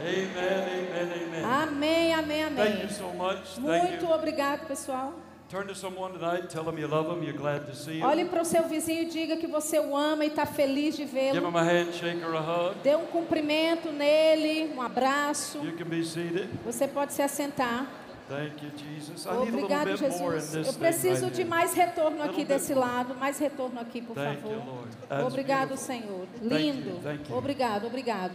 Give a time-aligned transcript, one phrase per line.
[0.00, 1.44] Amen, amen, amen.
[1.44, 2.82] Amém, amém, Thank amém.
[2.82, 3.38] you so much.
[3.56, 3.60] Thank
[3.90, 4.10] Muito you.
[4.12, 5.12] obrigado, pessoal.
[5.50, 8.40] Turn to someone tonight, tell them you love them, you're glad to see Olhe para
[8.40, 11.40] o seu vizinho e diga que você o ama e está feliz de Give vê-lo.
[11.40, 12.76] them a handshake or a hug.
[12.84, 15.58] Dê um cumprimento nele, um abraço.
[15.58, 16.48] You can be seated.
[16.64, 17.86] Você pode se assentar.
[18.28, 19.26] Thank you, Jesus.
[19.26, 20.52] I need a little Obrigado, bit more in Jesus.
[20.52, 22.86] this Eu preciso right de mais retorno aqui desse more.
[22.86, 23.14] lado.
[23.16, 24.64] Mais retorno aqui, por Thank you, favor.
[24.66, 24.88] Lord.
[25.08, 25.84] That's Obrigado, beautiful.
[25.84, 26.26] Senhor.
[26.40, 27.00] you, Lindo.
[27.02, 27.36] thank you.
[27.36, 28.34] Obrigado, obrigado.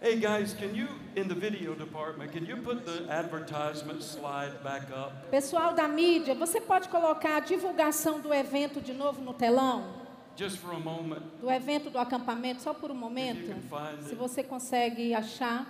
[0.00, 4.92] Hey guys, can you, in the video department, can you put the advertisement slide back
[4.92, 5.28] up?
[5.28, 9.92] Pessoal da mídia, você pode colocar a divulgação do evento de novo no telão?
[10.36, 11.22] Just for a moment.
[11.40, 13.52] Do evento do acampamento, só por um momento?
[14.08, 15.66] Se você consegue achar.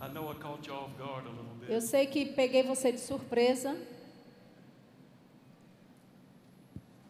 [0.00, 1.70] I know I caught you off guard a little bit.
[1.70, 3.76] Eu sei que peguei você de surpresa.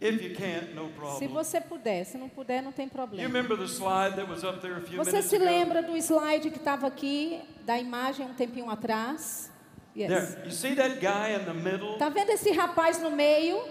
[0.06, 1.28] If you can't, no Se problem.
[1.28, 3.27] você puder, se não puder, não tem problema.
[3.27, 5.44] remember the slide that was up there a few Você se ago?
[5.44, 9.50] lembra do slide que estava aqui, da imagem um tempinho atrás?
[9.97, 10.08] Yes.
[10.34, 11.97] There, you see that guy in the middle?
[11.97, 13.62] Tá vendo esse rapaz no meio?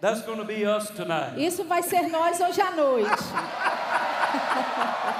[0.00, 1.42] That's going to be us tonight.
[1.42, 3.08] Isso vai ser nós hoje à noite.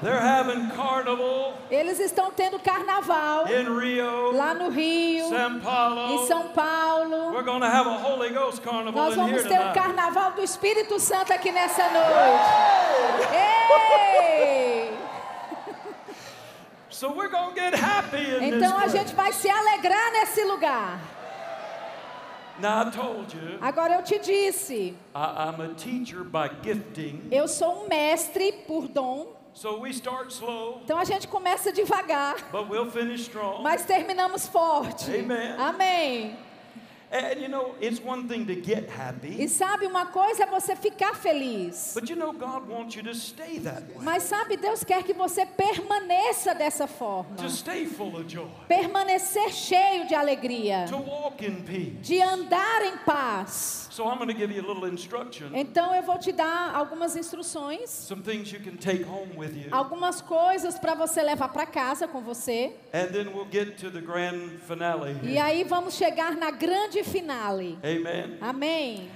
[0.00, 6.12] They're having carnival Eles estão tendo carnaval in Rio, lá no Rio, São Paulo.
[6.12, 7.32] em São Paulo.
[7.32, 9.74] We're to have a Holy Ghost carnival Nós vamos ter o tonight.
[9.74, 13.32] carnaval do Espírito Santo aqui nessa noite.
[13.34, 14.96] Ei!
[16.90, 19.16] So we're to get happy in Então a this gente place.
[19.16, 20.98] vai se alegrar nesse lugar.
[22.60, 25.18] Now I told you, Agora eu te disse, I,
[25.48, 27.28] I'm a teacher by gifting.
[27.30, 29.37] eu sou um mestre por dom.
[29.58, 33.60] So we start slow, Então a gente começa devagar, but we'll finish strong.
[33.60, 35.10] mas terminamos forte.
[35.10, 35.56] Amen.
[35.58, 36.38] Amém.
[37.10, 40.76] And you know, it's one thing to get happy, E sabe uma coisa é você
[40.76, 41.92] ficar feliz.
[41.94, 45.14] but you know, God wants you to stay that way, Mas sabe, Deus quer que
[45.14, 47.36] você permaneça dessa forma.
[47.36, 50.84] to stay full of joy, Permanecer cheio de alegria.
[50.88, 51.96] to walk in peace.
[52.02, 53.86] De andar em paz.
[53.90, 57.16] So I'm going to give you a little instruction, Então eu vou te dar algumas
[57.16, 61.66] instruções, some things you can take home with you, algumas coisas para você levar para
[61.66, 62.74] casa com você.
[62.92, 65.16] and then we'll get to the grand finale.
[65.22, 67.78] E aí vamos chegar na grande finale.
[67.84, 68.38] Amen.
[68.40, 69.08] Amém.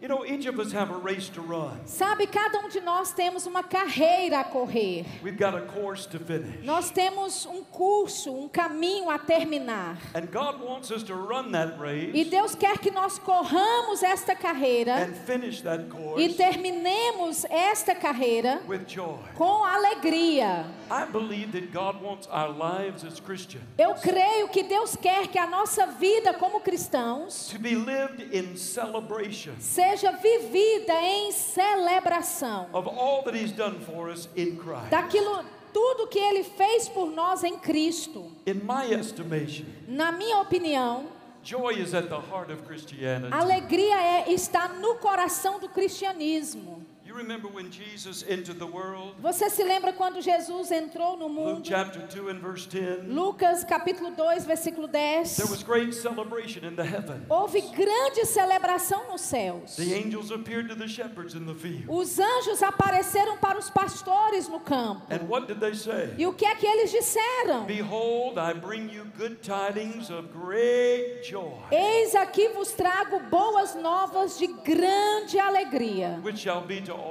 [0.00, 1.76] You know, each of us have a race to run.
[1.84, 5.04] Sabe, cada um de nós temos uma carreira a correr.
[5.24, 6.64] We've got a course to finish.
[6.64, 9.98] Nós temos um curso, um caminho a terminar.
[10.14, 14.36] And God wants us to run that E race Deus quer que nós corramos esta
[14.36, 19.18] carreira and finish that e course terminemos esta carreira with joy.
[19.34, 20.64] com alegria.
[20.90, 25.38] I believe that God wants our lives as Christians Eu creio que Deus quer que
[25.38, 32.88] a nossa vida como cristãos to be lived in celebration seja vivida em celebração of
[32.88, 34.90] all that He's done for us in Christ.
[34.90, 38.30] daquilo tudo que ele fez por nós em Cristo.
[38.46, 41.06] In my estimation, Na minha opinião,
[41.42, 43.32] joy is at the heart of Christianity.
[43.32, 46.82] alegria é está no coração do cristianismo.
[47.18, 49.16] Remember when Jesus entered the world?
[49.20, 51.68] Você se lembra quando Jesus entrou no Luke mundo?
[51.68, 53.12] chapter 2 and verse 10.
[53.12, 55.36] Lucas capítulo 2, versículo 10.
[55.36, 57.26] There was great celebration in the heaven.
[57.28, 59.74] Houve grande celebração nos céus.
[59.74, 61.86] The angels appeared to the shepherds in the field.
[61.88, 65.02] Os anjos apareceram para os pastores no campo.
[65.10, 66.14] And what did they say?
[66.16, 67.66] E o que é que eles disseram?
[67.66, 74.38] Behold, I bring you good tidings of great joy, Eis aqui vos trago boas novas
[74.38, 77.07] de grande alegria, which shall be to all.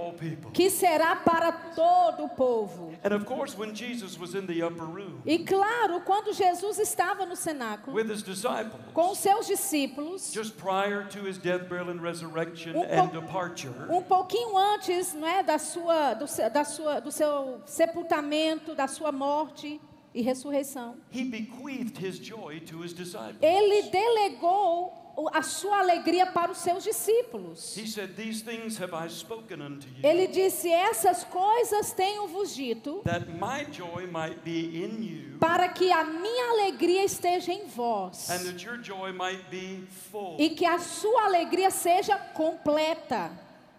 [0.53, 2.93] Que será para todo o povo.
[3.03, 7.25] And of course, when Jesus was in the upper room E claro, quando Jesus estava
[7.25, 12.01] no cenáculo with his disciples, com seus discípulos, just prior to his death, burial, and
[12.01, 16.99] resurrection Um and po- departure, um pouquinho antes, não é, da sua, do, da sua,
[16.99, 19.79] do seu sepultamento, da sua morte
[20.13, 23.37] e ressurreição, he bequeathed his joy to his disciples.
[23.41, 27.75] ele delegou a sua alegria para os seus discípulos.
[27.75, 33.01] He said, These things have I spoken unto you, Ele disse: Essas coisas tenho-vos dito,
[33.03, 38.29] that my joy might be in you, para que a minha alegria esteja em vós
[38.29, 40.35] and that your joy might be full.
[40.39, 43.31] e que a sua alegria seja completa.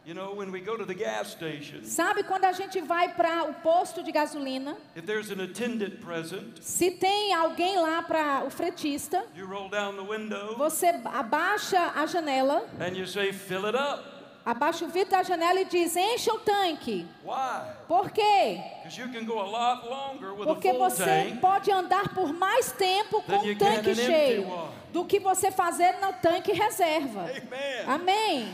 [0.08, 3.44] You know, when we go to the gas station, Sabe quando a gente vai para
[3.44, 4.74] o posto de gasolina?
[4.96, 9.96] if there's an attendant present, Se tem alguém lá para o fretista, you roll down
[9.96, 14.02] the window você abaixa a janela, and you say, Fill it up.
[14.46, 17.06] Abaixa o vidro da janela e diz: encha o tanque.
[17.22, 17.68] Why?
[17.86, 18.58] Por quê?
[18.82, 21.38] Because you can go a lot longer with Porque a full você tank.
[21.38, 24.70] pode andar por mais tempo com Then o tanque get an empty cheio one.
[24.90, 27.24] do que você fazer no tanque reserva.
[27.24, 27.84] Amen.
[27.86, 28.48] Amém.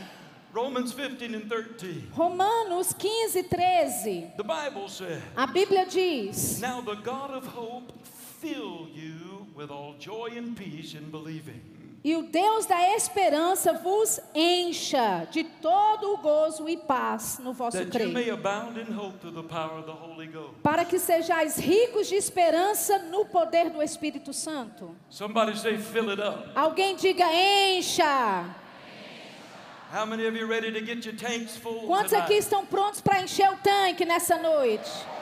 [0.55, 2.13] Romans 15 and 13.
[2.17, 4.33] Romanos 15, 13.
[4.37, 7.93] The Bible says, A Bíblia diz: Now the God of hope
[8.41, 11.61] fill you with all joy and peace in believing.
[12.05, 17.85] E o Deus da esperança vos encha de todo o gozo e paz no vosso
[17.87, 20.55] crer, abound in hope through the power of the Holy Ghost.
[20.63, 24.95] para que sejais ricos de esperança no poder do Espírito Santo.
[25.09, 26.51] Somebody say, fill it up.
[26.55, 28.55] Alguém diga: encha.
[31.87, 32.25] Quantos tonight?
[32.25, 34.91] aqui estão prontos para encher o tanque nessa noite?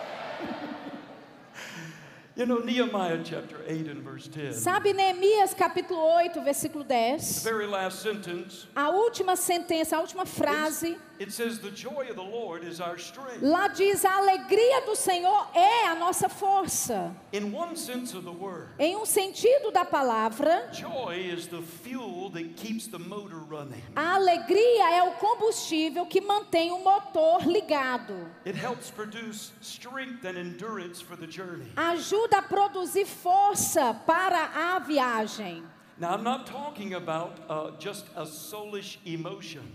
[2.35, 4.57] You know, Nehemiah chapter 8 and verse 10.
[4.57, 7.43] Sabe Neemias capítulo 8, versículo 10?
[7.43, 12.17] The very last sentence, A última sentença, a última frase, it says, The joy of
[12.17, 13.41] the Lord is our strength.
[13.43, 17.15] lá diz: a alegria do Senhor é a nossa força.
[17.33, 22.31] In one sense of the word, Em um sentido da palavra, joy is the fuel
[22.31, 23.83] that keeps the motor running.
[23.97, 28.15] a alegria é o combustível que mantém o motor ligado.
[28.45, 31.71] It helps produce strength and endurance for the journey.
[31.77, 35.63] Ajuda a produzir força para a viagem.
[36.03, 37.73] Uh.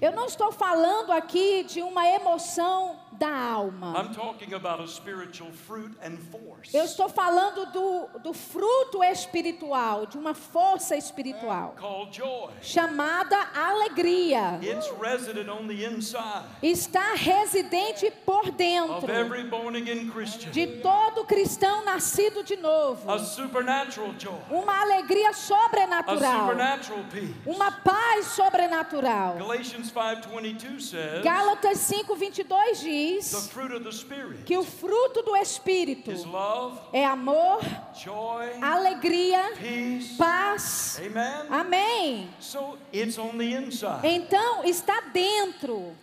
[0.01, 3.93] Eu não estou falando aqui de uma emoção da alma.
[3.97, 6.73] I'm talking about a spiritual fruit and force.
[6.73, 11.75] Eu estou falando do, do fruto espiritual, de uma força espiritual,
[12.61, 14.59] chamada alegria.
[14.61, 19.07] It's resident on the inside Está residente por dentro
[20.51, 23.07] de todo cristão nascido de novo.
[24.49, 26.49] Uma alegria sobrenatural,
[27.45, 29.35] uma paz sobrenatural.
[29.37, 33.49] Galatians 5:22 says Gálatas 5:22 the diz
[34.45, 36.11] que o fruto do espírito
[36.93, 37.61] é amor,
[38.61, 39.53] alegria,
[40.17, 40.97] paz.
[41.49, 42.29] Amém.
[44.03, 45.95] Então está dentro.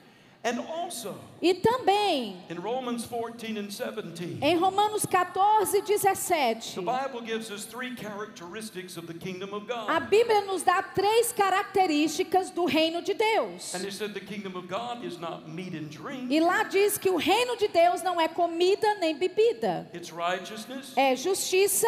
[1.45, 7.67] E também in Romans 14 and 17, em Romanos 14, 17, the Bible gives us
[7.67, 10.09] three characteristics of the kingdom of a God.
[10.09, 13.75] Bíblia nos dá três características do reino de Deus.
[13.75, 16.97] And it said the kingdom of God is not meat and drink, E lá diz
[16.97, 21.87] que o reino de Deus não é comida nem bebida, it's righteousness, é justiça,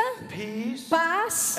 [0.90, 1.56] paz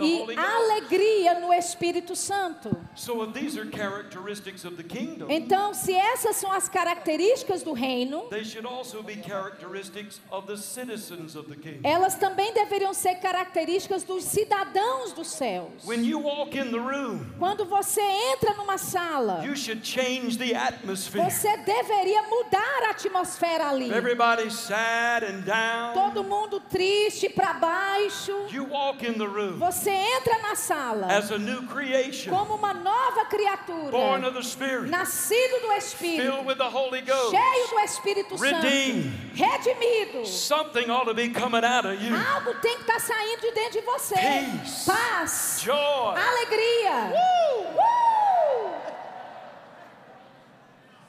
[0.00, 2.74] e alegria no Espírito Santo.
[2.94, 7.17] So if these are characteristics of the kingdom, Então, se essas são as características
[7.64, 11.82] do reino, they should also be characteristics of the citizens of the kingdom.
[11.84, 15.84] elas também deveriam ser características dos cidadãos dos céus.
[15.84, 20.54] When you walk in the room, Quando você entra numa sala, you should change the
[20.54, 21.24] atmosphere.
[21.24, 23.92] você deveria mudar a atmosfera ali.
[23.92, 25.94] Everybody's sad and down.
[25.94, 28.32] Todo mundo triste para baixo.
[28.50, 32.72] You walk in the room Você entra na sala as a new creation, como uma
[32.72, 36.68] nova criatura, born of the Spirit, nascido do Espírito, with the
[36.98, 37.30] Holy Ghost.
[37.30, 39.12] cheio do Espírito Redeemed.
[39.36, 40.26] Santo, redimido.
[40.26, 42.14] Something ought to be coming out of you.
[42.14, 44.14] Algo tem que estar saindo de dentro de você.
[44.14, 44.84] Peace.
[44.86, 45.74] Paz, Joy.
[46.16, 47.12] alegria.
[47.14, 48.17] Uh!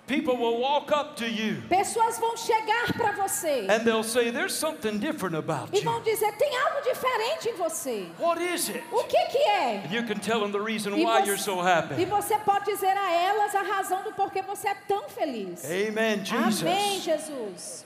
[0.10, 4.56] People will walk up to you Pessoas vão chegar para você and they'll say, There's
[4.56, 5.84] something different about e you.
[5.84, 8.08] vão dizer: tem algo diferente em você.
[8.20, 8.84] What is it?
[8.92, 9.84] O que que é?
[9.92, 12.06] You can tell them the reason E why você- you're so E happy.
[12.06, 15.64] você pode dizer a elas a razão do porquê você é tão feliz.
[15.64, 17.86] Amen, Amém, Jesus.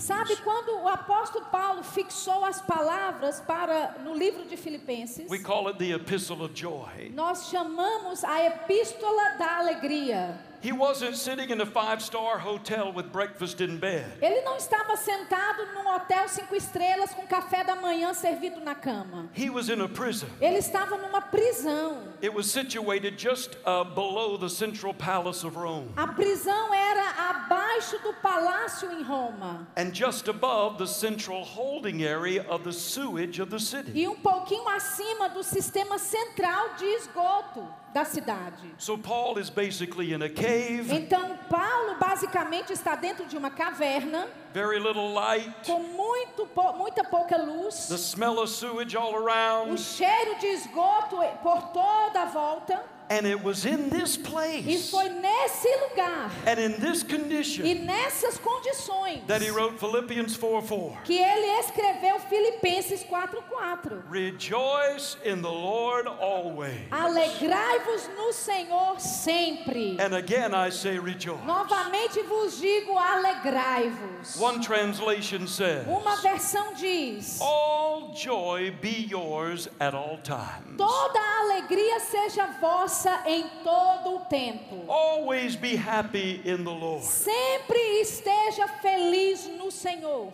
[0.00, 5.30] Sabe quando o apóstolo Paulo fixou as palavras para no livro de Filipenses?
[5.30, 7.12] we call it the Epistle of Joy.
[7.14, 10.36] Nós chamamos a epístola da alegria.
[10.64, 14.06] He wasn't sitting in a five star hotel with breakfast in bed.
[14.22, 19.28] Ele não estava sentado num hotel cinco estrelas com café da manhã servido na cama.
[19.34, 20.26] He was in a prison.
[20.40, 21.98] Ele estava numa prisão.
[22.22, 27.98] It was situated just uh, below the central palace of Rome A prisão era abaixo
[28.02, 33.50] do palácio em Roma and just above the central holding area of the sewage of
[33.50, 33.92] the city.
[33.94, 38.74] e um pouquinho acima do sistema central de esgoto da cidade.
[38.76, 44.26] So Paul is basically in a cave, Então Paulo basicamente está dentro de uma caverna
[44.52, 49.78] very little light, com muito muita pouca luz, the smell of sewage all o around.
[49.78, 52.82] cheiro de esgoto por toda a volta.
[53.10, 57.64] And it was in this E place foi nesse lugar and in this e condition
[57.84, 61.02] nessas condições that he wrote Philippians 4 4.
[61.04, 64.02] que ele escreveu Filipenses 4:4.
[64.08, 66.80] Rejoice in the Lord always.
[66.90, 69.98] Alegrai-vos no Senhor sempre.
[70.00, 71.44] And again I say rejoice.
[71.44, 74.36] Novamente vos digo, alegrai-vos.
[74.38, 80.78] One translation says, Uma versão diz: All joy be yours at all times.
[80.78, 82.93] Toda alegria seja vossa
[83.26, 84.84] em todo o tempo.
[84.88, 87.04] Always be happy in the Lord.
[87.04, 90.32] Sempre esteja feliz no Senhor.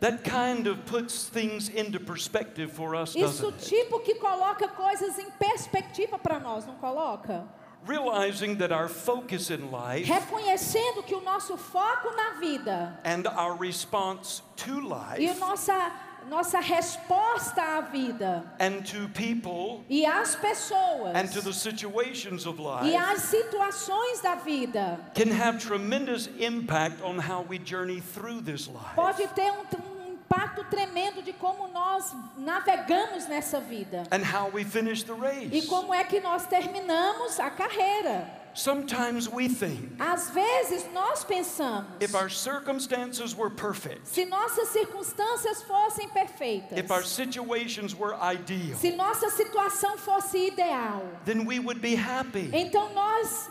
[0.00, 5.30] That kind of puts things into perspective for us, Isso tipo que coloca coisas em
[5.30, 7.46] perspectiva para nós, não coloca?
[7.84, 13.56] Realizing that our focus in life Reconhecendo que o nosso foco na vida and our
[13.56, 14.80] response to
[15.18, 15.92] e life nossa
[16.28, 18.44] nossa resposta à vida.
[18.58, 21.14] And to people e às pessoas.
[21.14, 24.98] and to the situations of e life às situações da vida.
[25.14, 28.94] can have tremendous impact on how we journey through this life.
[28.94, 34.04] pode ter um, impacto tremendo de como nós navegamos nessa vida.
[35.52, 38.41] E como é que nós terminamos a carreira.
[38.54, 45.62] Sometimes we think Às vezes nós pensamos, if our circumstances were perfect, se nossas circunstâncias
[45.62, 51.80] fossem perfeitas, if our situations were ideal, se nossa situação fosse ideal, then we would
[51.80, 52.50] be happy.
[52.52, 53.48] então nós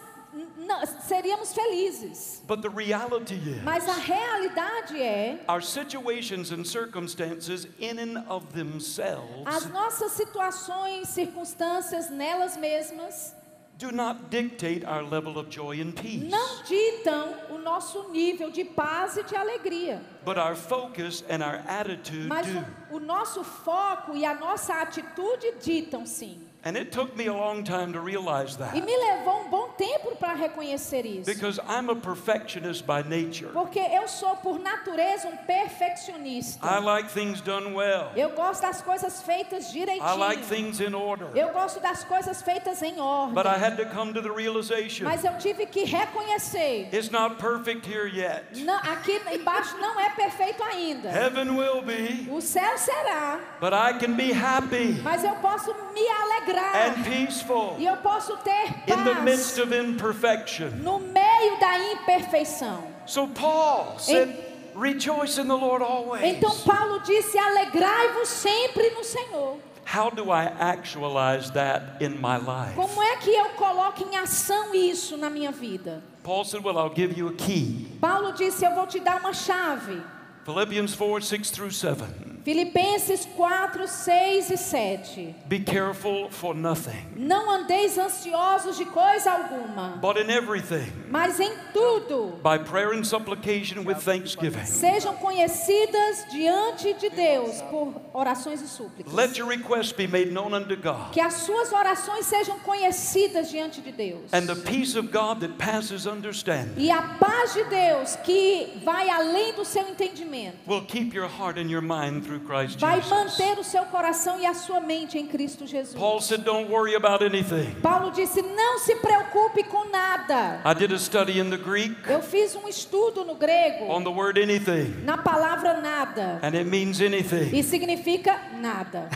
[1.07, 2.41] seríamos felizes.
[2.47, 8.45] But the reality Mas a is, realidade é, our situations and circumstances, in and of
[8.47, 13.35] as themselves, nossas situações, circunstâncias nelas mesmas
[13.81, 16.29] do not dictate our level of joy and peace.
[16.29, 19.99] não ditam o nosso nível de paz e de alegria.
[20.23, 22.59] But our focus and our attitude Mas do.
[22.91, 26.37] o, o nosso foco e a nossa atitude ditam sim.
[26.63, 28.75] And it took me a long time to realize E that.
[28.85, 31.25] me levou um bom tempo para reconhecer isso.
[31.25, 33.51] Because I'm a perfectionist by nature.
[33.51, 36.65] Porque eu sou, por natureza, um perfeccionista.
[36.67, 38.11] I like things done well.
[38.15, 39.79] Eu gosto das coisas feitas I
[40.17, 40.47] like direitinho.
[40.47, 41.27] things in order.
[41.35, 42.91] Eu gosto das coisas feitas em
[43.33, 43.63] But I ordem.
[43.63, 46.89] had to come to the realization Mas eu tive que reconhecer.
[46.93, 48.43] it's not perfect here yet.
[48.63, 51.09] Não, aqui embaixo não é perfeito ainda.
[51.09, 56.07] Heaven will be, O céu será, but I can be happy mas eu posso me
[56.07, 56.75] alegrar.
[56.97, 60.83] and peaceful E eu posso ter in the midst paz of imperfection.
[60.83, 62.83] no meio da imperfeição.
[63.05, 64.35] So Paul said,
[64.75, 66.23] Rejoice in the Lord always.
[66.23, 69.57] Então Paulo disse: Alegrai-vos sempre no Senhor.
[69.85, 72.75] How do I actualize that in my life?
[72.75, 76.01] Como é que eu coloco em ação isso na minha vida?
[76.23, 77.87] Paul said, Well, I'll give you a key.
[77.99, 80.01] Paulo disse: Eu vou te dar uma chave.
[80.45, 82.30] Philippians 4 6 through 7.
[82.43, 85.35] Filipenses 4, 6 e 7.
[85.47, 91.51] Be careful for nothing, Não andeis ansiosos de coisa alguma, but in everything, mas em
[91.71, 94.65] tudo by prayer and supplication with thanksgiving.
[94.65, 99.13] sejam conhecidas diante de Deus por orações e súplicas.
[99.13, 101.11] Let your requests be made known unto God.
[101.11, 104.33] Que as suas orações sejam conhecidas diante de Deus.
[104.33, 109.09] And the peace of God that passes understanding E a paz de Deus, que vai
[109.09, 112.30] além do seu entendimento, will keep your heart and your mind
[112.77, 115.95] vai manter o seu coração e a sua mente em Cristo Jesus.
[115.95, 117.75] Paul said, Don't worry about anything.
[117.81, 120.61] Paulo disse: Não se preocupe com nada.
[120.65, 124.09] I did a study in the Greek Eu fiz um estudo no grego on the
[124.09, 127.49] word anything, na palavra nada and it means anything.
[127.55, 129.09] e significa nada.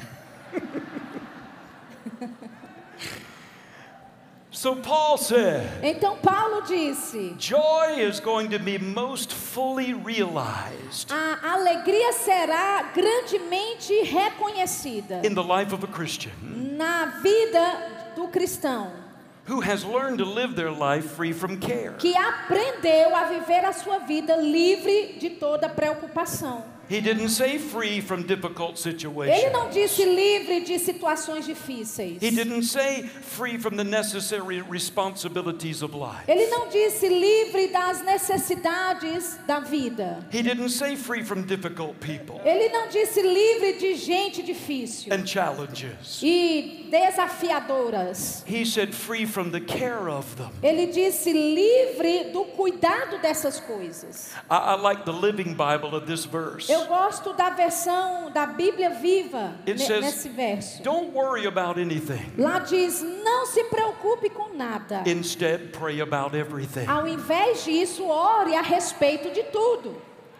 [4.65, 11.37] So Paul said, Então Paulo disse: Joy is going to be most fully realized A
[11.53, 16.33] alegria será grandemente reconhecida in the life of a Christian
[16.75, 18.91] na vida do cristão
[19.47, 21.93] who has learned to live their life free from care.
[21.99, 26.63] que aprendeu a viver a sua vida livre de toda preocupação.
[26.87, 29.43] He didn't say free from difficult situations.
[29.43, 32.21] Ele não disse livre de situações difíceis.
[32.21, 36.27] He didn't say free from the necessary responsibilities of life.
[36.27, 40.25] Ele não disse livre das necessidades da vida.
[40.31, 45.25] He didn't say free from difficult people Ele não disse livre de gente difícil and
[45.25, 46.21] challenges.
[46.21, 48.43] e desafiadoras.
[48.45, 50.51] He said free from the care of them.
[50.61, 54.31] Ele disse livre do cuidado dessas coisas.
[54.49, 56.69] I, I like the Living Bible of this verse.
[56.75, 60.83] Eu gosto da versão da Bíblia viva It ne- says, nesse verso.
[60.83, 62.33] Don't worry about anything.
[62.37, 65.03] Lá diz: não se preocupe com nada.
[65.05, 66.85] Instead, pray about everything.
[66.87, 69.95] Ao invés disso, ore a respeito de tudo.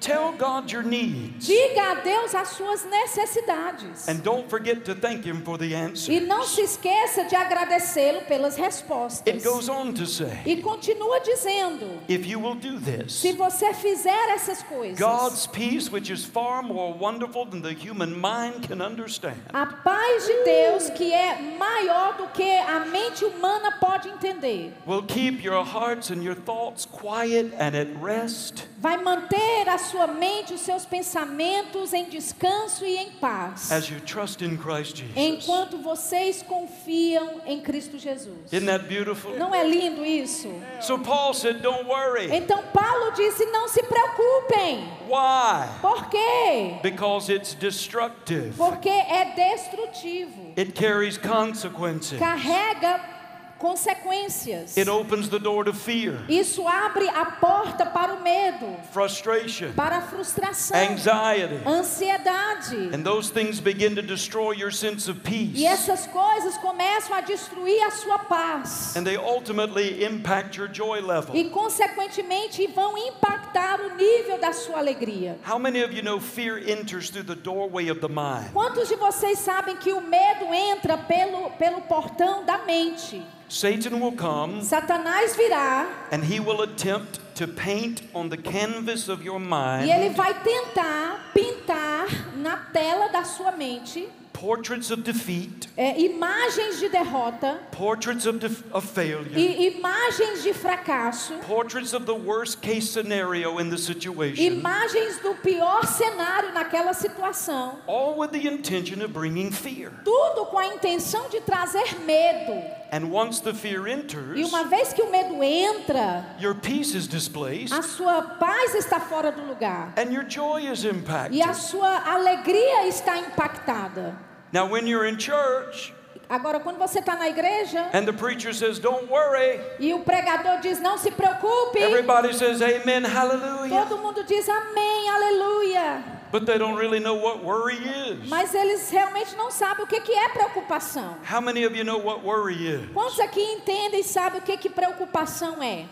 [0.05, 1.47] Tell God your needs.
[1.47, 4.07] Diga a Deus as suas necessidades.
[4.07, 6.11] And don't forget to thank Him for the answer.
[6.11, 9.25] E não se esqueça de agradecê-lo pelas respostas.
[9.25, 13.73] It goes on to say, E continua dizendo: if you will do this, se você
[13.73, 18.83] fizer essas coisas, God's peace, which is far more wonderful than the human mind can
[18.83, 24.71] understand, a paz de Deus, que é maior do que a mente humana pode entender,
[24.85, 30.07] will keep your hearts and your thoughts quiet and at rest vai manter a sua
[30.07, 35.15] mente, os seus pensamentos em descanso e em paz, as you trust in Christ Jesus.
[35.15, 38.51] enquanto vocês confiam em Cristo Jesus.
[38.51, 39.37] Isn't that beautiful?
[39.37, 40.49] Não é lindo isso?
[40.81, 42.29] So Paul said, Don't worry.
[42.35, 44.79] Então Paulo disse: não se preocupem.
[45.07, 45.69] Why?
[45.81, 46.75] Por quê?
[46.83, 50.53] Because it's destructive, Porque é destrutivo.
[50.57, 53.14] it carries consequences, Carrega
[53.59, 54.77] consequências.
[54.77, 59.97] it opens the door to fear, Isso abre a porta para o medo, frustration, para
[59.97, 61.59] a frustração, anxiety.
[61.65, 62.93] ansiedade.
[62.93, 65.53] And those things begin to destroy your sense of peace.
[65.55, 68.95] E essas coisas começam a destruir a sua paz.
[68.95, 71.35] And they ultimately impact your joy level.
[71.35, 75.37] E, consequentemente, vão impactar o nível da sua alegria.
[75.47, 78.51] How many of you know fear enters through the doorway of the mind?
[78.53, 83.23] Quantos de vocês sabem que o medo entra pelo, pelo portão da mente?
[83.55, 89.23] Satan will come Satanás virá and he will attempt to paint on the canvas of
[89.23, 95.69] your e ele mind vai tentar pintar na tela da sua mente portraits of defeat,
[95.77, 102.05] é, imagens de derrota portraits of, def- of failure, e imagens de fracasso, portraits of
[102.05, 107.79] the worst case scenario in the situation, imagens do pior cenário naquela situação.
[107.87, 109.91] all with the intention of bringing fear.
[110.03, 112.61] Tudo com a intenção de trazer medo.
[112.91, 117.07] And once the fear E enters, uma vez que o medo entra, your peace is
[117.07, 119.91] displaced a sua paz está fora do lugar.
[119.97, 121.41] and your joy is E impacted.
[121.41, 124.15] a sua alegria está impactada.
[124.53, 125.93] Now, when you're in church
[126.27, 130.59] Agora, quando você está na igreja and the preacher says, Don't worry, e o pregador
[130.59, 133.85] diz não se preocupe, everybody says, Amen, hallelujah.
[133.85, 136.03] todo mundo diz amém, aleluia.
[136.35, 138.27] But they don't really know what worry is.
[138.27, 141.15] Mas eles realmente não sabem o que que é preocupação.
[141.23, 142.91] How many of you know what worry is?
[142.93, 145.85] Quantos aqui entendem e sabem o que que preocupação é?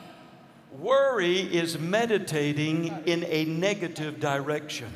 [0.82, 4.90] Worry is meditating in a negative direction,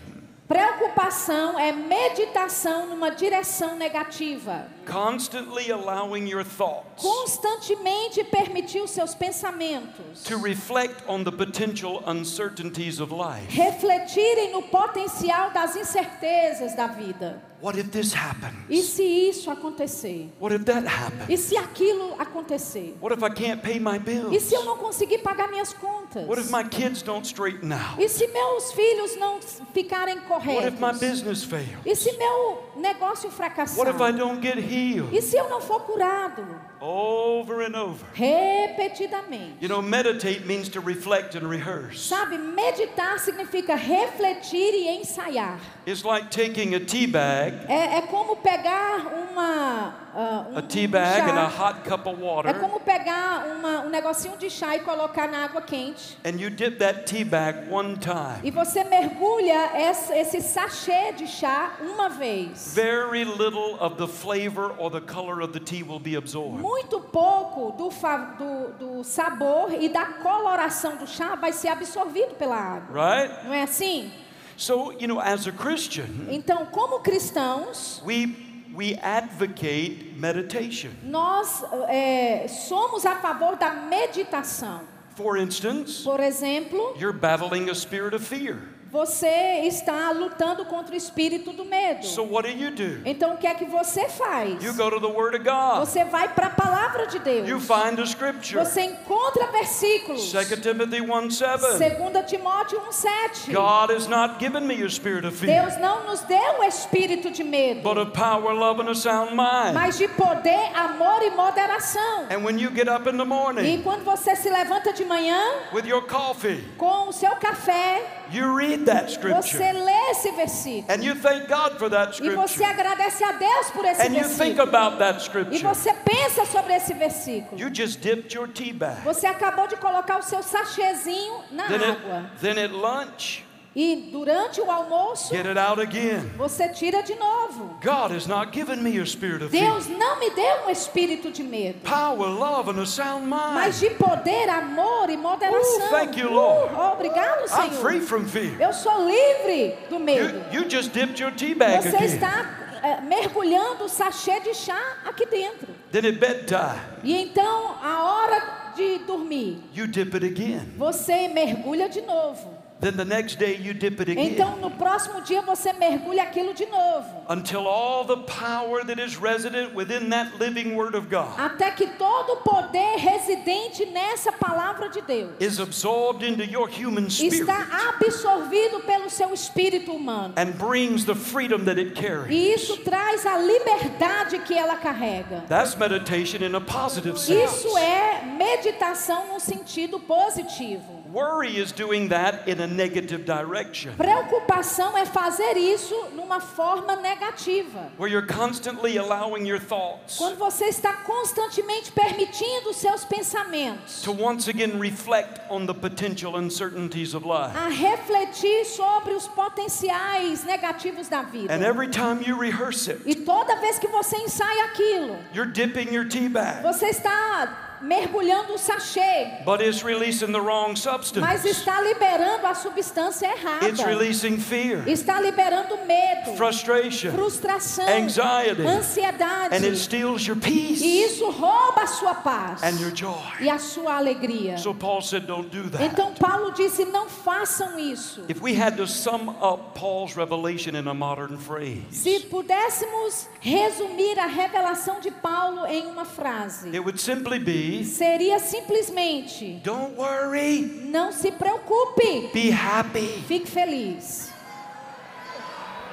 [0.49, 4.67] Preocupação é meditação numa direção negativa.
[4.87, 12.99] Constantly allowing your thoughts Constantemente permitir os seus pensamentos to reflect on the potential uncertainties
[12.99, 13.47] of life.
[13.49, 17.41] refletirem no potencial das incertezas da vida.
[17.59, 18.85] What if this E happens?
[18.85, 20.29] se isso acontecer?
[20.39, 21.27] What if that happens?
[21.27, 22.95] E se aquilo acontecer?
[23.01, 24.43] What if I can't pay my E bills?
[24.43, 26.27] se eu não conseguir pagar minhas contas?
[26.27, 27.99] What if my kids don't straighten out?
[27.99, 29.39] E se meus filhos não
[29.73, 30.99] ficarem What if my corretos?
[30.99, 31.81] business fails?
[31.83, 33.77] E se meu negócio fracassar?
[33.85, 35.13] What if I don't get healed?
[35.13, 36.45] E se eu não for curado?
[36.79, 38.05] Over and over.
[38.15, 39.53] Repetidamente.
[39.59, 41.99] You know, meditate means to reflect and rehearse.
[42.01, 45.59] Sabe, meditar significa refletir e ensaiar.
[45.85, 49.93] It's like taking a tea bag, É, é como pegar uma.
[50.13, 51.29] ah, um, a tea um bag chá.
[51.31, 52.49] and a hot cup of water.
[52.49, 56.17] É como pegar uma, um negocinho de chá e colocar na água quente.
[56.25, 58.39] and you dip that tea bag one time.
[58.43, 62.73] E você mergulha esse, esse sachê de chá uma vez.
[62.75, 66.61] Very little of the flavor or the color of the tea will be absorbed.
[66.67, 72.57] Muito pouco do, do, do sabor e da coloração do chá vai ser absorvido pela
[72.57, 73.15] água.
[73.15, 73.45] Right?
[73.45, 74.11] Não é assim?
[74.57, 78.35] So, you know, as a Christian, Então, como cristãos, we
[78.75, 80.89] we advocate meditation.
[81.03, 84.81] nós é, somos a favor da meditação.
[85.15, 88.57] For instance, Por exemplo, you're battling a spirit of fear.
[88.91, 92.05] Você está lutando contra o espírito do medo.
[92.05, 93.01] So what do you do?
[93.05, 94.63] Então, o que é que você faz?
[94.63, 95.79] You go to the Word of God.
[95.79, 97.47] Você vai para a palavra de Deus.
[97.47, 98.63] You find a scripture.
[98.63, 100.31] Você encontra versículos.
[100.31, 101.61] 2 Timothy 1 7.
[101.77, 103.53] 2 Timóteo 1,7.
[103.53, 107.29] God has not given me a spirit of fear, Deus não nos deu o espírito
[107.31, 109.73] de medo, but of power, love, and a sound mind.
[109.73, 112.27] mas de poder, amor e moderação.
[112.29, 115.41] And when you get up in the E morning quando você se levanta de manhã
[115.73, 120.85] with your coffee, com o seu café, you read that você scripture lê esse versículo.
[120.93, 124.15] and you thank God for that E você scripture agradece a Deus por esse and
[124.15, 124.63] you think versículo.
[124.63, 125.63] about that E scripture.
[125.63, 127.59] você pensa sobre esse versículo.
[127.59, 129.01] You just dipped your tea bag.
[129.03, 132.17] Você acabou de colocar o seu sachêzinho na Then água.
[132.33, 133.43] at, then at lunch,
[133.79, 136.31] E durante o almoço, get it out again.
[136.35, 137.77] você tira de novo.
[137.83, 139.69] God has not given me a spirit of fear.
[139.71, 143.91] Deus não me deu um espírito de medo, Power, love, and a sound mas mind.
[143.91, 145.85] de poder, amor e moderação.
[145.85, 146.73] Ooh, thank you, Lord.
[146.73, 148.07] Uh, obrigado, I'm free Senhor.
[148.07, 148.59] from fear.
[148.59, 150.43] Eu sou livre do medo.
[150.51, 152.05] You, you just dipped your tea bag Você again.
[152.15, 155.67] está eh, mergulhando o sachê de chá aqui dentro.
[155.91, 160.73] Then at bedtime, E então, a hora de dormir, you dip it again.
[160.77, 162.56] você mergulha de novo.
[162.79, 164.33] Then the next day, you dip it again.
[164.33, 167.25] Então, no próximo dia, você mergulha aquilo de novo.
[167.27, 171.87] Until all the power that is resident within that living word of God Até que
[171.97, 177.67] todo o poder residente nessa palavra de Deus is absorbed into your human spirit está
[177.97, 180.33] absorvido pelo seu espírito humano.
[180.37, 182.29] and brings the freedom that it carries.
[182.31, 185.43] E isso traz a liberdade que ela carrega.
[185.49, 187.43] That's meditation in a positive sense.
[187.43, 190.96] Isso é meditação no sentido positivo.
[191.11, 197.91] Worry is doing that in a negative direction, Preocupação é fazer isso numa forma negativa.
[197.97, 204.47] where you're constantly allowing your thoughts Quando você está constantemente permitindo seus pensamentos to once
[204.49, 207.55] again reflect on the potential uncertainties of life.
[207.55, 211.53] a refletir sobre os potenciais negativos da vida.
[211.53, 215.93] And every time you rehearse it, E toda vez que você ensaia aquilo, you're dipping
[215.93, 221.47] your tea bag, você está mergulhando o sachê, but it's releasing the wrong mas substance.
[221.47, 223.85] está liberando a substância It's errada.
[223.85, 229.55] releasing fear, Está liberando medo, frustration, frustração, anxiety, ansiedade.
[229.55, 233.15] and it steals your E peace isso rouba a sua paz and your joy.
[233.41, 234.57] e a sua alegria.
[234.57, 235.83] So Paul said, Don't do that.
[235.83, 238.23] Então Paulo disse: não façam isso.
[238.29, 244.19] If we had to sum up Paul's revelation in a modern phrase, Se pudéssemos resumir
[244.19, 250.61] a revelação de Paulo em uma frase, it would simply be seria simplesmente: don't worry,
[250.85, 253.23] não se preocupe, be happy.
[253.27, 254.31] fique feliz.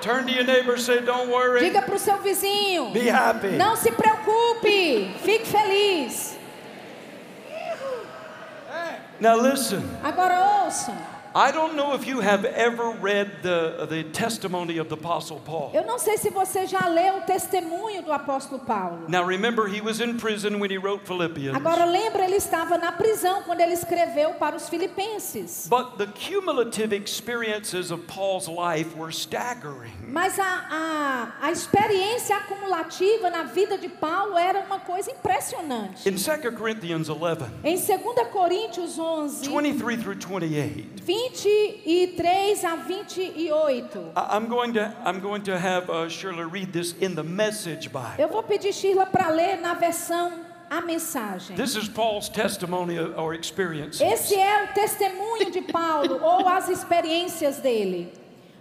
[0.00, 3.56] Turn to your neighbor say, Don't worry, Diga para o seu vizinho: be happy.
[3.56, 6.36] não se preocupe, fique feliz.
[9.20, 10.94] Now listen, Agora ouçam.
[11.36, 15.72] I don't know if you have ever read the, the testimony of the Apostle Paul.
[15.74, 19.08] Eu não sei se você já leu o testemunho do apóstolo Paulo.
[19.08, 21.56] Now remember, he was in prison when he wrote Philippians.
[21.56, 25.66] Agora lembra, ele estava na prisão quando ele escreveu para os filipenses.
[25.68, 29.92] But the cumulative experiences of Paul's life were staggering.
[30.06, 36.08] Mas a, a, a experiência acumulativa na vida de Paulo era uma coisa impressionante.
[36.08, 44.12] In 2 Corinthians 11, Em 2 Coríntios 11, 23 through 28, 23 a 28.
[44.16, 47.88] I- I'm going to, I'm going to have uh, Shirley read this in the Message
[47.92, 48.18] Bible.
[48.18, 50.32] Eu vou pedir Sheila para ler na versão
[50.70, 51.56] a mensagem.
[51.56, 54.02] This is Paul's testimony or experience.
[54.02, 58.12] Esse é o testemunho de Paulo ou as experiências dele.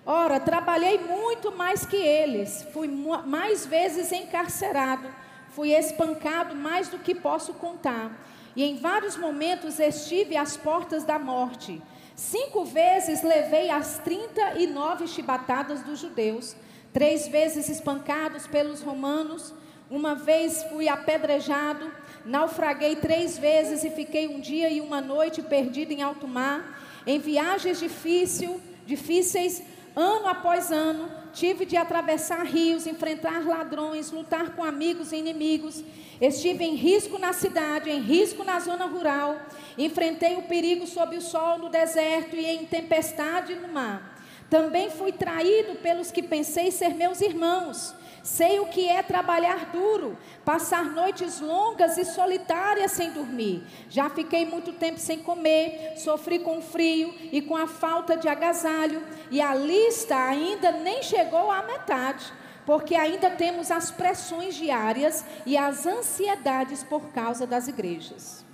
[0.05, 2.87] Ora, trabalhei muito mais que eles, fui
[3.25, 5.07] mais vezes encarcerado,
[5.49, 8.11] fui espancado mais do que posso contar,
[8.53, 11.81] e em vários momentos estive às portas da morte.
[12.15, 16.55] Cinco vezes levei as 39 chibatadas dos judeus,
[16.91, 19.53] três vezes espancados pelos romanos,
[19.89, 21.91] uma vez fui apedrejado,
[22.23, 27.19] naufraguei três vezes e fiquei um dia e uma noite perdido em alto mar, em
[27.19, 29.63] viagens difícil, difíceis,
[29.95, 35.83] ano após ano, tive de atravessar rios, enfrentar ladrões, lutar com amigos e inimigos.
[36.21, 39.41] Estive em risco na cidade, em risco na zona rural,
[39.77, 44.13] enfrentei o perigo sob o sol no deserto e em tempestade no mar.
[44.49, 47.95] Também fui traído pelos que pensei ser meus irmãos.
[48.23, 53.65] Sei o que é trabalhar duro, passar noites longas e solitárias sem dormir.
[53.89, 58.29] Já fiquei muito tempo sem comer, sofri com o frio e com a falta de
[58.29, 62.31] agasalho, e a lista ainda nem chegou à metade,
[62.65, 68.45] porque ainda temos as pressões diárias e as ansiedades por causa das igrejas.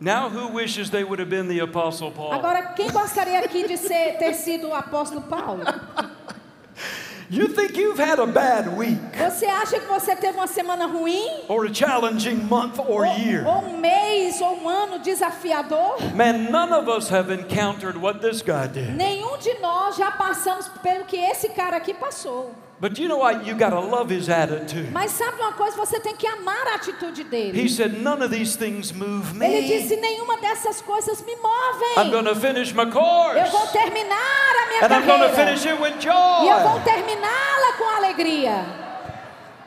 [0.00, 2.32] Now, who wishes they would have been the Apostle Paul?
[2.32, 5.62] Agora, quem gostaria aqui de ser, ter sido o apóstolo Paulo?
[7.34, 11.26] You think you've had a bad week, Você acha que você teve uma semana ruim?
[11.48, 13.46] or a challenging month or year?
[13.46, 15.96] Ou, ou um mês ou um ano desafiador?
[16.14, 18.90] Man, none of us have encountered what this guy did.
[18.98, 22.50] Nenhum de nós já passamos pelo que esse cara aqui passou.
[22.82, 23.46] But you know what?
[23.46, 24.90] You got to love his attitude.
[24.90, 25.76] Mas sabe uma coisa?
[25.76, 27.68] Você tem que amar a atitude He dele.
[27.68, 29.68] said, None of these things move Ele me.
[29.68, 32.10] disse: nenhuma dessas coisas me I'm movem.
[32.10, 35.36] going to finish my Eu course, vou terminar a minha and I'm going to carreira.
[35.56, 36.84] finish it with E eu vou joy.
[36.84, 38.64] terminá-la com alegria.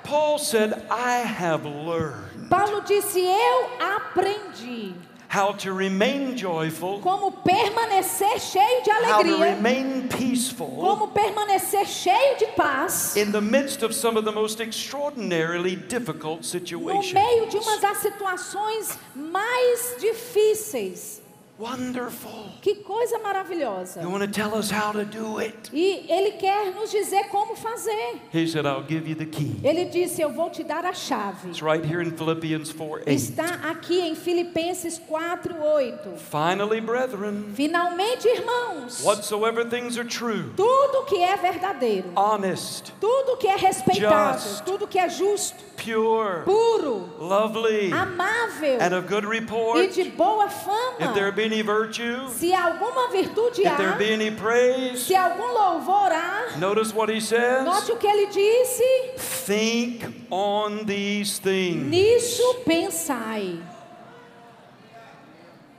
[0.04, 4.94] Paul said, I have learned Paulo disse: Eu aprendi
[5.28, 11.86] how to remain joyful, como permanecer cheio de how to alegria, remain peaceful como permanecer
[11.86, 17.14] cheio de paz in the midst of some of the most extraordinarily difficult situations.
[17.14, 21.22] no meio de uma das situações mais difíceis.
[21.58, 22.52] Wonderful.
[22.62, 24.02] Que coisa maravilhosa.
[24.02, 25.70] You want to tell us how to do it?
[25.72, 28.20] E ele quer nos dizer como fazer.
[28.34, 29.56] He said, I'll give you the key.
[29.64, 31.48] Ele disse: Eu vou te dar a chave.
[31.48, 33.10] It's right here in Philippians 4 8.
[33.10, 36.18] Está aqui em Filipenses 4, 8.
[36.18, 43.48] Finally, brethren, Finalmente, irmãos, whatsoever things are true, tudo que é verdadeiro, honest, tudo que
[43.48, 44.64] é respeitável, Just.
[44.66, 50.46] tudo que é justo, pure, puro, lovely, amável and of good e report, de boa
[50.48, 51.32] if there fama.
[51.36, 56.12] be any virtue, Se alguma virtude if there há, be any praise, se algum louvor
[56.12, 57.64] há, notice what he says.
[57.66, 58.84] note o que ele disse:
[59.18, 61.84] Think on these things.
[61.90, 63.60] nisso pensai.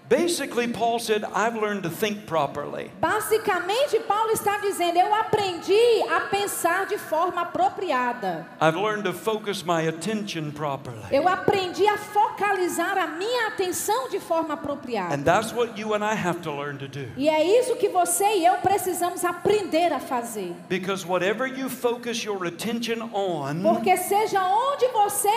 [0.09, 2.93] Basically, Paul said, I've learned to think properly.
[3.01, 5.75] Basicamente, Paulo está dizendo: eu aprendi
[6.09, 8.47] a pensar de forma apropriada.
[8.61, 11.03] I've learned to focus my attention properly.
[11.11, 15.13] Eu aprendi a focalizar a minha atenção de forma apropriada.
[15.13, 17.09] And that's what you and I have to learn to do.
[17.17, 20.55] E é isso que você e eu precisamos aprender a fazer.
[20.69, 25.29] Because whatever you focus your attention on, Porque seja onde você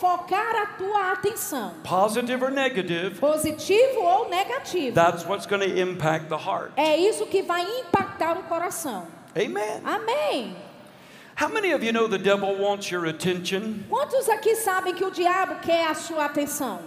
[0.00, 6.28] focar a tua atenção, positive or negative, positivo ou negativo, that's what's going to impact
[6.28, 6.72] the heart.
[6.76, 9.06] é isso que vai impactar o coração.
[9.36, 9.82] Amen.
[9.84, 10.56] Amém.
[11.36, 13.84] How many of you know the devil wants your attention?
[13.90, 16.80] Quantos aqui sabem que o diabo quer a sua atenção?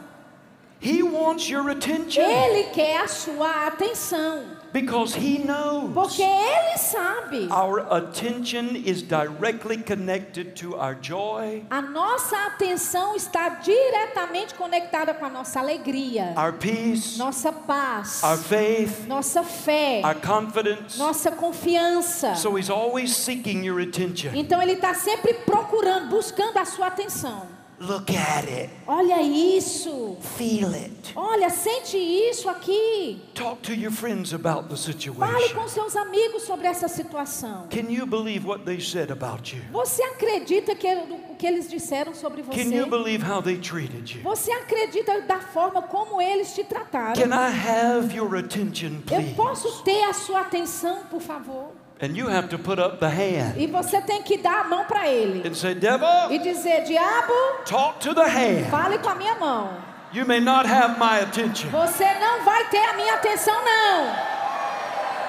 [0.82, 7.48] He wants your attention Ele quer a sua atenção, because he knows porque ele sabe.
[7.52, 15.26] our attention is directly connected to our joy, A nossa atenção está diretamente conectada com
[15.26, 20.98] a nossa alegria, our peace, nossa paz, our faith, nossa fé, our confidence.
[20.98, 22.36] nossa confiança.
[22.36, 24.32] So he's always seeking your attention.
[24.36, 27.59] Então ele está sempre procurando, buscando a sua atenção.
[27.82, 31.14] Look at it, Olha isso, feel it.
[31.16, 33.22] olha, sente isso aqui.
[33.34, 35.56] Talk to your friends about the Fale situation.
[35.56, 37.68] com seus amigos sobre essa situação.
[37.70, 39.62] Can you believe what they said about you?
[39.72, 42.90] Você acredita que o que eles disseram sobre Can you você?
[42.90, 44.24] believe how they treated you?
[44.24, 47.14] Você acredita da forma como eles te trataram?
[47.16, 49.36] Can I have your attention, Eu please?
[49.36, 51.72] posso ter a sua atenção, por favor?
[52.02, 54.86] And you have to put up the hand E você tem que dar a mão
[54.86, 57.34] para ele and say, Devil, e dizer: Diabo,
[57.66, 58.70] talk to the hand.
[58.72, 59.70] fale com a minha mão.
[60.14, 61.70] You may not have my attention.
[61.70, 64.39] Você não vai ter a minha atenção, não.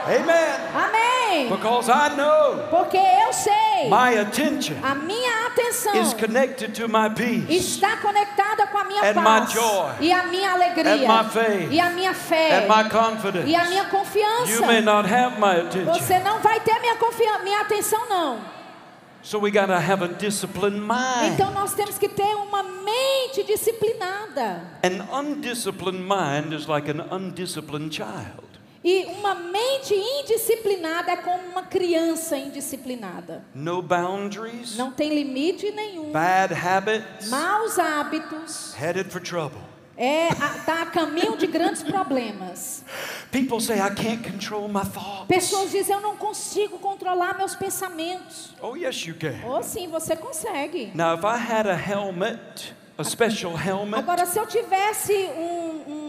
[0.07, 0.61] Amen.
[0.75, 1.49] Amém.
[1.49, 7.09] Because I know Porque eu sei, my attention a minha atenção is connected to my
[7.15, 9.93] peace está conectada com a minha And my paz joy.
[10.01, 11.73] e a minha alegria And my faith.
[11.73, 13.49] e a minha fé and my confidence.
[13.49, 14.67] e a minha You confiança.
[14.67, 15.93] may not have my attention.
[15.93, 16.97] Você não vai ter minha
[17.45, 18.39] minha atenção não.
[19.23, 21.35] So we got to have a disciplined mind.
[21.35, 24.63] Então nós temos que ter uma mente disciplinada.
[24.83, 28.50] An undisciplined mind is like an undisciplined child.
[28.83, 33.45] E uma mente indisciplinada é como uma criança indisciplinada.
[33.55, 36.11] No boundaries, Não tem limite nenhum.
[36.11, 39.61] bad habits, Maus hábitos headed for trouble.
[39.99, 42.83] é está a caminho de grandes problemas.
[43.31, 45.27] People say, I can't control my thoughts.
[45.29, 48.55] Pessoas dizem eu não consigo controlar meus pensamentos.
[48.63, 49.35] Oh, yes, you can.
[49.47, 50.91] Ou sim, você consegue.
[50.95, 56.00] Now, if I had a helmet, a special helmet, Agora, se eu tivesse um, um,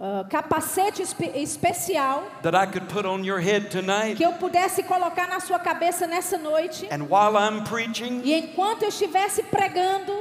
[0.00, 4.82] ah, capacete espe- especial that I could put on your head tonight, que eu pudesse
[4.82, 6.86] colocar na sua cabeça nessa noite.
[6.90, 10.12] And while I'm preaching, e enquanto eu estivesse pregando,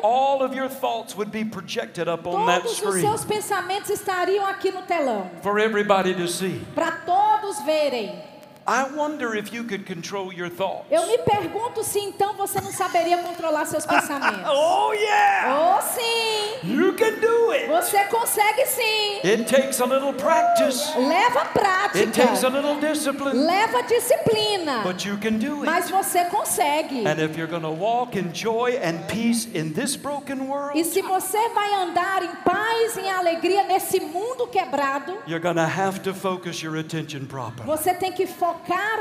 [2.61, 5.29] todos os seus pensamentos estariam aqui no telão.
[6.73, 8.36] para todos verem.
[8.69, 10.87] I wonder if you could control your thoughts.
[10.91, 14.43] Eu me pergunto se então você não saberia controlar seus pensamentos.
[14.45, 15.77] Oh, yeah!
[15.77, 16.69] Oh, sim!
[16.69, 17.67] You can do it.
[17.69, 19.21] Você consegue sim!
[19.23, 21.43] It takes a little practice, Leva
[21.95, 25.93] it takes a prática, little discipline, leva disciplina, but you can do mas it.
[25.93, 27.05] você consegue.
[27.07, 30.83] And if you're going to walk in joy and peace in this broken world, E
[30.83, 35.61] se você vai andar em paz e em alegria nesse mundo quebrado, you're going to
[35.61, 37.65] have to focus your attention properly.
[37.65, 38.56] você tem que focar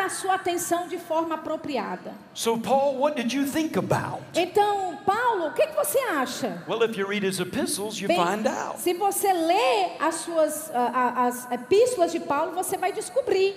[0.06, 2.14] a sua atenção de forma apropriada.
[2.32, 4.22] So, Paul, what did you think about?
[4.34, 6.62] Então, Paulo, o que, que você acha?
[6.68, 8.78] Well, if you read his epistles, you Bem, find out.
[8.78, 13.54] se você lê as suas ah, as epístolas de Paulo, você vai descobrir.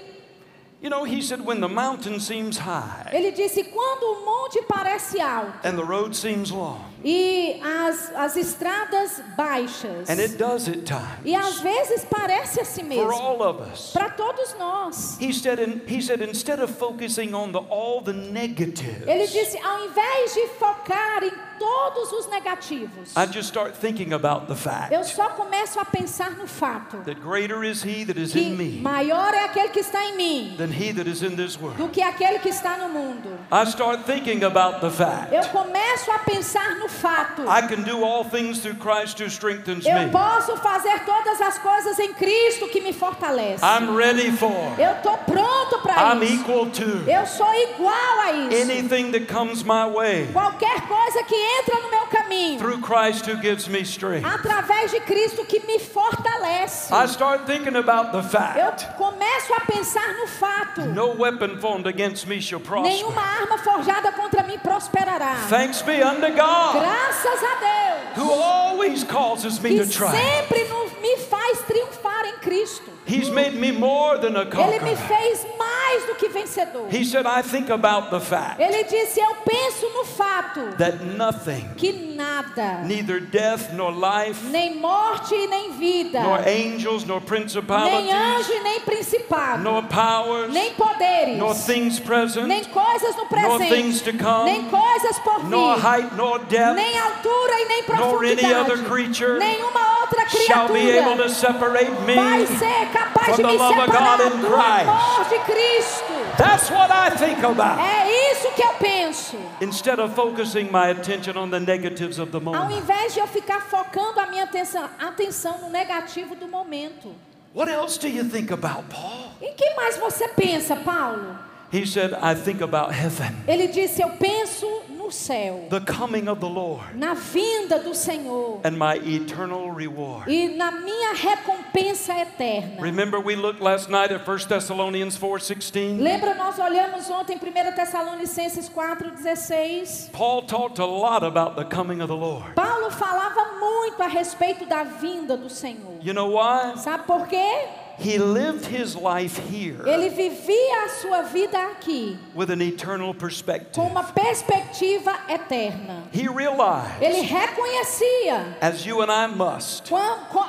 [0.81, 5.19] You know, he said, when the mountain seems high Ele disse: quando o monte parece
[5.19, 10.89] alto and the road seems long, e as, as estradas baixas, and it does at
[11.25, 13.91] e às times vezes parece assim for mesmo, all of us.
[13.91, 15.17] para todos nós.
[15.19, 19.57] He said, in, he said, instead of focusing on the, all the Ele negatives, disse:
[19.61, 24.57] ao invés de focar em todos os negativos, I just start thinking about the eu
[25.03, 28.55] fact só começo a pensar no fato that greater is he that is que in
[28.55, 31.77] me maior é aquele que está em mim than he that is in this world.
[31.77, 33.37] do que aquele que está no mundo.
[33.51, 37.43] I start thinking about the Eu fact começo a pensar no fato.
[37.43, 40.09] I can do all things through Christ who strengthens Eu me.
[40.11, 43.63] posso fazer todas as coisas em Cristo que me fortalece.
[43.63, 46.41] I'm ready for, Eu estou pronto para I'm isso.
[46.41, 48.71] equal to Eu sou igual a isso.
[48.71, 53.35] anything that comes my way Qualquer coisa que entra no meu caminho, through Christ who
[53.41, 54.25] gives me strength.
[54.25, 56.91] através de Cristo que me fortalece.
[56.93, 60.81] I start thinking about the Eu fact começo a pensar no fato.
[60.85, 62.89] no weapon formed against me shall prosper.
[62.89, 65.35] Nenhuma arma forjada contra mim prosperará.
[65.49, 68.17] Thanks be unto God Graças a Deus.
[68.17, 70.15] who always causes me Que to triumph.
[70.15, 70.67] sempre
[71.01, 72.91] me faz triunfar em Cristo.
[73.09, 74.95] He's made me more than a Ele me conqueror.
[74.95, 76.87] fez mais do que vencedor.
[76.91, 81.67] He said, I think about the fact Ele disse: Eu penso no fato that nothing,
[81.75, 87.27] que nada, neither death nor life, nem morte e nem vida, nor angels, nor nem
[87.27, 93.25] principalities, anjo e nem principado, nor powers, nem poderes, nor things present, nem coisas no
[93.29, 97.53] nor things presente, to come, nem coisas por nor vir, height nor depth nem altura
[97.61, 101.91] e nem nor any other profundidade, creature nenhuma outra shall be able to criatura separate
[102.05, 102.15] me.
[102.15, 106.13] vai ser capaz de me separar do amor de Cristo.
[106.37, 107.79] That's what I think about.
[107.79, 109.37] É isso que eu penso.
[109.61, 112.77] Instead of focusing my attention on the negatives of the Ao moment.
[112.77, 117.13] invés de eu ficar focando a minha atenção, atenção no negativo do momento.
[117.53, 119.31] What else do you think about, Paul?
[119.41, 121.35] Em que mais você pensa, Paulo?
[121.71, 124.65] He said, I think about heaven, Ele disse: Eu penso
[125.09, 130.27] no céu, the coming of the Lord, na vinda do Senhor and my eternal reward.
[130.27, 132.79] e na minha recompensa eterna.
[132.81, 135.99] Remember, we looked last night at 1 Thessalonians 4:16.
[135.99, 140.11] Lembra, nós olhamos ontem 1 Tessalonicenses 4,16?
[140.11, 142.53] Paul talked a lot about the coming of the Lord.
[142.55, 145.97] Paulo falava muito a respeito da vinda do Senhor.
[146.01, 146.75] You know why?
[146.77, 147.67] Sabe por quê?
[147.99, 153.19] He lived his life here Ele vivia a sua vida aqui with an eternal com
[153.19, 153.79] perspective.
[153.79, 156.03] uma perspectiva eterna.
[156.13, 159.91] He realized, Ele reconhecia, as you and I must,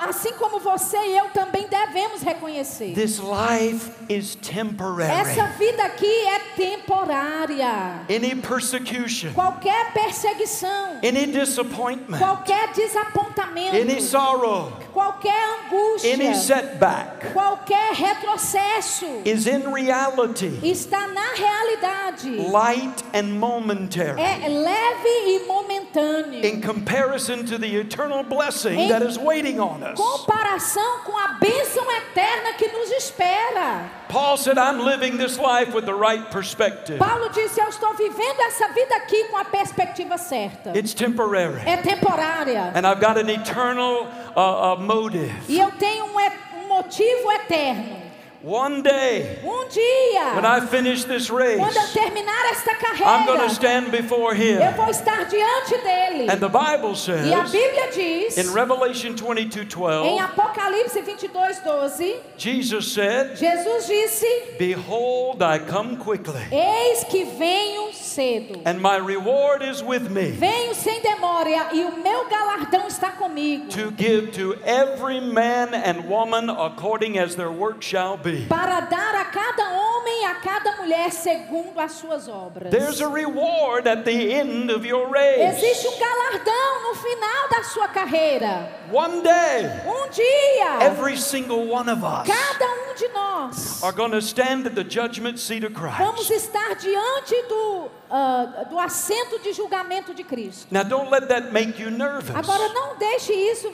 [0.09, 2.95] assim como você e eu também devemos reconhecer.
[2.95, 5.11] this life is temporary.
[5.11, 8.01] Essa vida aqui é temporária.
[8.09, 15.35] Any persecution, Qualquer perseguição, any disappointment, qualquer desapontamento, any sorrow, qualquer
[15.65, 22.51] angústia, any setback qualquer retrocesso is in reality está na realidade.
[22.51, 26.45] light and momentary É leve e momentâneo.
[26.45, 29.97] in comparison to the eternal blessing that is waiting on us.
[29.99, 33.89] comparação com a bênção eterna que nos espera.
[34.09, 36.99] Paul said, I'm living this life with the right perspective.
[36.99, 40.77] Paulo disse: Eu estou vivendo essa vida aqui com a perspectiva certa.
[40.77, 41.61] It's temporary.
[41.65, 42.73] É temporária.
[42.75, 45.33] And I've got an eternal uh, uh, motive.
[45.49, 46.50] E eu tenho um, e- um
[46.81, 48.10] motivo eterno.
[48.43, 52.71] One day, Um dia, when I finish this race, quando eu terminar esta
[53.05, 54.77] I'm going to stand before eu him.
[54.77, 56.27] vou estar diante dele.
[56.31, 62.17] And the Bible E a says Bíblia diz, in Revelation 22 em Apocalipse 22, 12,
[62.39, 64.27] Jesus said, Jesus disse:
[64.59, 68.63] Behold, I come quickly, Eis que venho cedo.
[68.65, 73.69] and my reward is with me Venho sem demora e o meu galardão está comigo.
[73.71, 78.30] to give to every man and woman according as their work shall be.
[78.49, 82.71] Para dar a cada homem e a cada mulher segundo as suas obras.
[82.71, 85.87] There's a reward at the end of your Existe race.
[85.87, 88.69] um galardão no final da sua carreira.
[88.93, 94.11] One day, Um dia, every single one of us cada um de nós are going
[94.11, 96.31] to stand at the judgment seat of vamos Christ.
[96.47, 100.67] estar diante do, ah, do assento de julgamento de Cristo.
[100.71, 102.35] Now, don't let that make you nervous.
[102.35, 103.73] Agora, não deixe isso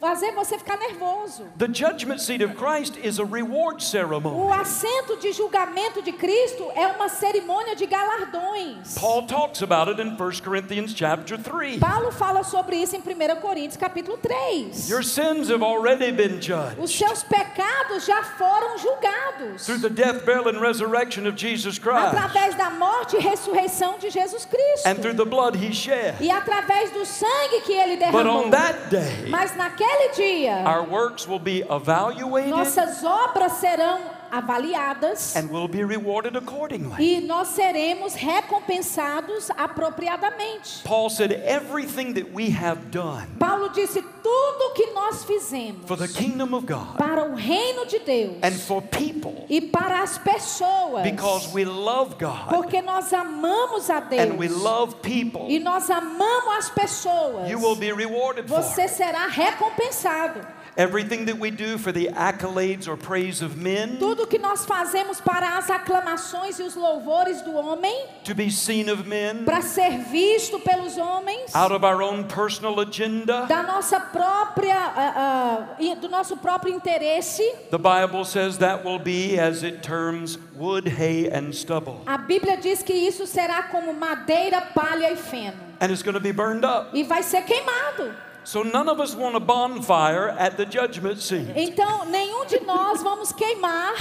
[0.00, 1.44] fazer você ficar nervoso.
[1.58, 4.36] The judgment seat of Christ is a reward ceremony.
[4.36, 8.94] O assento de julgamento de Cristo é uma cerimônia de galardões.
[8.98, 11.78] Paul talks about it in 1 Corinthians chapter 3.
[11.78, 14.88] Paulo fala sobre isso em 1 Coríntios capítulo 3.
[14.88, 20.24] Your sins have already been judged Os seus pecados já foram julgados through the death,
[20.24, 24.96] burial, and resurrection of Jesus Christ, através da morte e ressurreição de Jesus Cristo and
[24.96, 26.14] through the blood he shed.
[26.20, 28.46] e através do sangue que ele But derramou.
[28.46, 32.50] on that day, Mas naquele dia our works will be evaluated.
[32.50, 36.96] nossas obras serão avaliadas and will be rewarded accordingly.
[36.98, 40.82] e nós seremos recompensados apropriadamente.
[40.84, 46.08] Paul said, Everything that we have done Paulo disse: tudo que nós fizemos for the
[46.08, 51.02] kingdom of God para o reino de Deus and for people e para as pessoas,
[51.02, 55.88] because we love God porque nós amamos a and we Deus love people, e nós
[55.90, 58.94] amamos as pessoas, you will be rewarded for você it.
[58.94, 60.40] será recompensado.
[60.76, 65.20] Everything that we do for the accolades or praise of men, Tudo que nós fazemos
[65.20, 67.94] para as aclamações e os louvores do homem,
[68.24, 72.80] to be seen of men, para ser visto pelos homens, out of our own personal
[72.80, 77.42] agenda, da nossa própria, ah, e- do nosso próprio interesse.
[77.70, 82.00] the Bible says that will be, as it terms, wood, hay, and stubble.
[82.06, 85.54] A Bíblia diz que isso será como madeira, palha e feno.
[85.80, 86.90] And it's going to be burned up.
[86.92, 88.12] E vai ser queimado.
[88.44, 91.48] So none of us want a bonfire at the judgment seat.
[91.56, 93.94] Então, nenhum de nós vamos queimar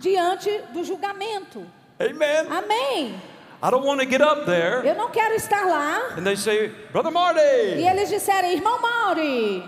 [0.00, 1.64] diante do julgamento.
[2.00, 2.46] Amen.
[2.50, 3.14] Amém.
[3.62, 6.16] I don't want to get up there Eu não quero estar lá.
[6.18, 9.64] and they say, Brother E Marty, eles disserem, irmão Mauri,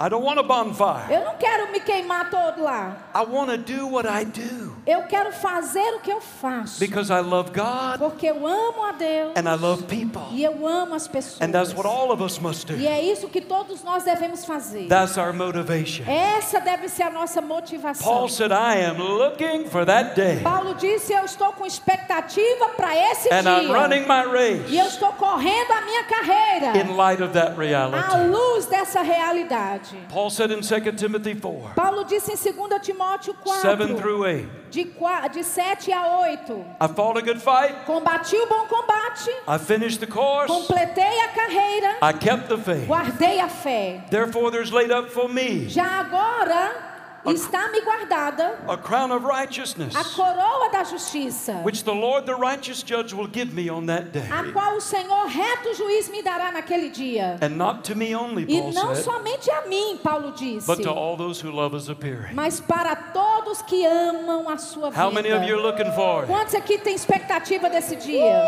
[0.00, 1.10] I don't want a bonfire.
[1.12, 2.96] eu não quero me queimar todo lá.
[3.14, 6.78] I want to do what I do Eu quero fazer o que eu faço.
[6.78, 9.32] because I love God Porque eu amo a Deus.
[9.36, 10.22] and I love people.
[10.30, 11.40] E eu amo as pessoas.
[11.42, 12.86] And that's what all of us must E do.
[12.86, 14.86] é isso que todos nós devemos fazer.
[14.88, 16.04] That's our motivation.
[16.08, 18.06] Essa deve ser a nossa motivação.
[18.06, 22.94] Paul said, I am looking for that day Paulo disse: Eu estou com expectativa para
[23.12, 23.72] esse and I'm dia.
[23.72, 24.22] running my
[24.68, 28.28] E eu race estou correndo a minha carreira in light of that à reality.
[28.28, 29.87] luz dessa realidade.
[30.08, 34.48] Paul said in 2 Timothy 4 Paulo disse em 2 Timóteo 4, 7 through 8,
[34.70, 39.30] de, qua- de 7 a 8: I fought a good fight, Combati o bom combate,
[39.46, 42.86] I finished the course, completei a carreira, I kept the faith.
[42.86, 44.02] guardei a fé.
[44.10, 49.94] Therefore, there's laid up for me Já agora está me guardada a crown of righteousness,
[49.94, 54.12] a coroa da justiça, which the Lord, the righteous judge, will give me on that
[54.12, 54.26] day.
[54.30, 57.38] a qual o Senhor reto juiz me dará naquele dia.
[57.42, 60.82] And not to me only, E Paul não said, somente a mim, Paulo disse, but
[60.82, 62.34] to all those who love his appearing.
[62.34, 65.84] mas para todos que amam a sua How many of you are vida.
[65.84, 66.24] looking for?
[66.26, 68.42] Quantos aqui têm expectativa desse dia?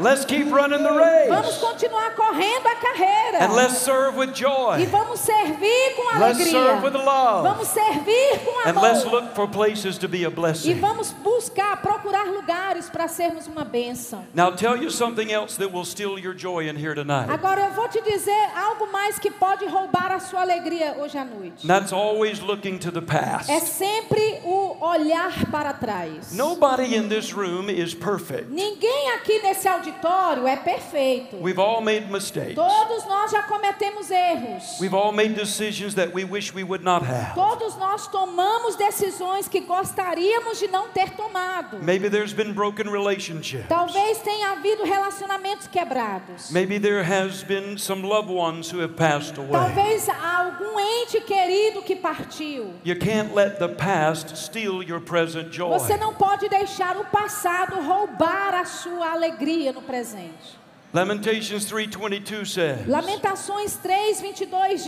[0.00, 0.88] Let's keep running the
[1.28, 3.38] Vamos race continuar correndo a carreira.
[3.44, 4.86] and let's serve with E joy.
[4.90, 6.50] vamos servir com Let's alegria.
[6.50, 7.29] serve with love.
[7.42, 9.20] Vamos servir com And let's amor.
[9.22, 10.74] look for places to be a E blessing.
[10.80, 14.24] vamos buscar, procurar lugares para sermos uma bênção.
[14.34, 17.30] Now, tell you something else that will steal your joy in here tonight.
[17.30, 21.24] Agora eu vou te dizer algo mais que pode roubar a sua alegria hoje à
[21.24, 21.66] noite.
[21.66, 23.50] That's always looking to the past.
[23.50, 26.32] É sempre o olhar para trás.
[26.32, 28.46] Nobody in this room is perfect.
[28.50, 31.36] Ninguém aqui nesse auditório é perfeito.
[31.40, 32.54] We've all made mistakes.
[32.54, 34.78] Todos nós já cometemos erros.
[34.80, 37.19] We've all made decisions that we wish we would not have.
[37.34, 41.78] Todos nós tomamos decisões que gostaríamos de não ter tomado.
[41.82, 43.66] Maybe there's been broken relationships.
[43.68, 46.50] Talvez tenha havido relacionamentos quebrados.
[46.50, 49.50] Maybe there has been some loved ones who have passed away.
[49.52, 52.74] Talvez algum ente querido que partiu.
[52.84, 55.70] You can't let the past steal your present joy.
[55.78, 60.59] Você não pode deixar o passado roubar a sua alegria no presente.
[60.92, 64.84] Lamentations 3:22 says, Lamentações 3:22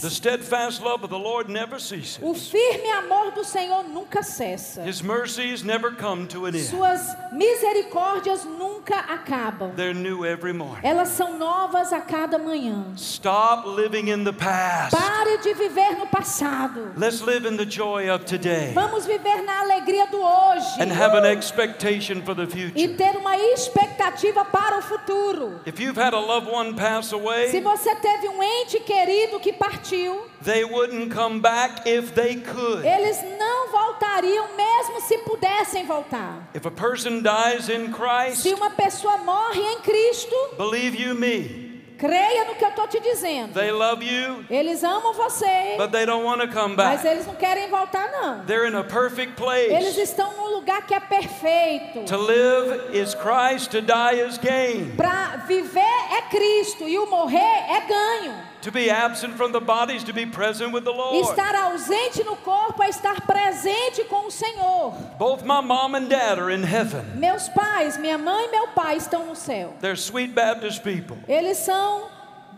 [0.00, 2.18] "The diz: steadfast love of the Lord never ceases.
[2.22, 4.82] O firme amor do Senhor nunca cessa.
[4.82, 6.64] His mercies never come to an end.
[6.64, 7.02] Suas
[7.34, 9.76] misericórdias nunca acabam.
[9.76, 12.86] They're new every morning." Elas são novas a cada manhã.
[12.96, 14.96] Stop living in the past.
[14.96, 16.94] Pare de viver no passado.
[16.96, 20.80] Let's live in the joy of today Vamos viver na alegria do hoje.
[20.80, 22.96] and have an expectation for the E future.
[22.96, 25.41] ter uma expectativa para o futuro.
[25.66, 29.52] If you've had a loved one pass Se away, você teve um ente querido que
[29.52, 32.84] partiu, they wouldn't come back if they could.
[32.86, 36.48] eles não voltariam mesmo se pudessem voltar.
[36.54, 41.61] If a person dies in Se Christ, uma pessoa morre em Cristo, believe you me,
[42.06, 43.52] creia no que eu estou te dizendo.
[43.54, 47.06] they love you, Eles amam você, but they don't want to come mas back.
[47.06, 48.44] eles não querem voltar não.
[48.44, 50.00] They're in a perfect Eles place.
[50.00, 52.04] estão num lugar que é perfeito.
[52.06, 54.94] To live is Christ, to die is gain.
[54.96, 58.51] Para viver é Cristo e o morrer é ganho.
[58.62, 61.26] To be absent from the bodies, to be present with the Lord.
[61.26, 64.92] Estar ausente no corpo é estar presente com o Senhor.
[65.18, 67.04] Both my mom and dad are in heaven.
[67.16, 69.74] Meus pais, minha mãe e meu pai estão no céu.
[69.80, 72.08] They're sweet Baptist people, Eles são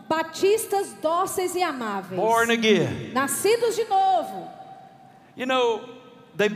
[0.07, 2.19] batistas dóceis e amáveis.
[2.21, 3.11] born again.
[3.11, 4.47] Nascidos de novo.
[5.35, 5.81] You know,
[6.37, 6.49] they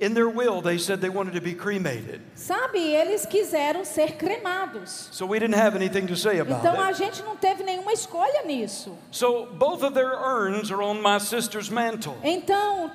[0.00, 2.20] in their will, they said they wanted to be cremated.
[2.34, 5.08] Sabe, eles quiseram ser cremados.
[5.12, 8.44] So we didn't have anything to say about Então a gente não teve nenhuma escolha
[8.44, 8.96] nisso.
[9.10, 12.16] So both of their urns are on my sister's mantle.
[12.22, 12.90] Então,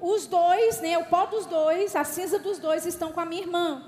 [0.00, 3.42] os dois, né, o pó dos dois, a cinza dos dois estão com a minha
[3.42, 3.82] irmã.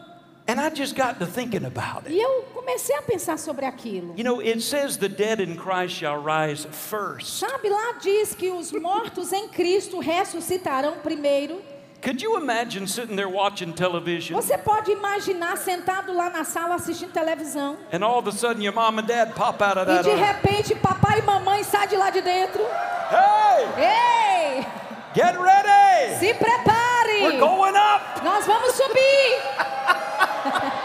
[0.46, 2.12] And I just got to thinking about it.
[2.12, 4.12] E eu comecei a pensar sobre aquilo.
[4.14, 7.38] You know, it says the dead in Christ shall rise first.
[7.38, 11.62] Sabe, lá diz que os mortos em Cristo ressuscitarão primeiro.
[12.04, 17.10] Could you imagine sitting there watching television Você pode imaginar sentado lá na sala assistindo
[17.12, 20.02] televisão and all of a sudden your mom and dad pop out of e that
[20.04, 20.20] de urn?
[20.20, 22.62] repente papai e mamãe saem de lá de dentro.
[23.10, 23.64] Hey,
[24.58, 24.66] Ei,
[25.14, 26.18] get ready!
[26.18, 27.22] se prepare!
[27.22, 28.22] We're going up!
[28.22, 29.40] Nós vamos subir!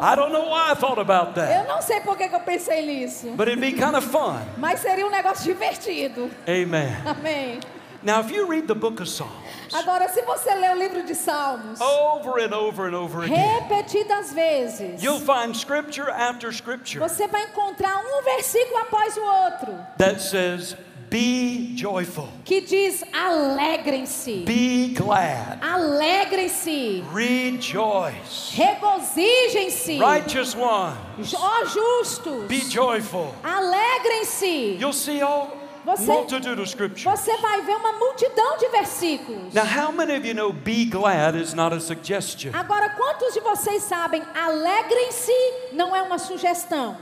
[0.00, 2.84] I don't know why I thought about that, Eu não sei por que eu pensei
[2.86, 4.40] nisso, but it'd be kind of fun.
[4.56, 6.30] mas seria um negócio divertido.
[6.46, 6.96] Amen.
[7.04, 7.60] Amém.
[8.00, 9.32] Now, if you read the book of Psalms
[9.74, 13.36] Agora, se você ler o livro de Salmos, over and over and over again,
[13.68, 19.78] repetidas vezes, you'll find scripture after scripture você vai encontrar um versículo após o outro
[19.98, 20.76] that says,
[21.10, 28.54] Be joyful, que diz: alegrem-se, be glad, alegrem-se, rejoice.
[28.54, 30.94] regozijem-se, Righteous one,
[31.34, 33.34] ó justos, be joyful.
[33.42, 34.76] alegrem-se.
[34.78, 35.56] You'll see all
[35.86, 37.04] Você- multitude of scripture.
[37.16, 39.54] Você vai ver uma multidão de versículos.
[39.54, 42.50] Now, how many of you know be glad is not a suggestion?
[42.54, 45.32] Agora, quantos de vocês sabem, alegrem-se
[45.72, 46.96] não é uma sugestão,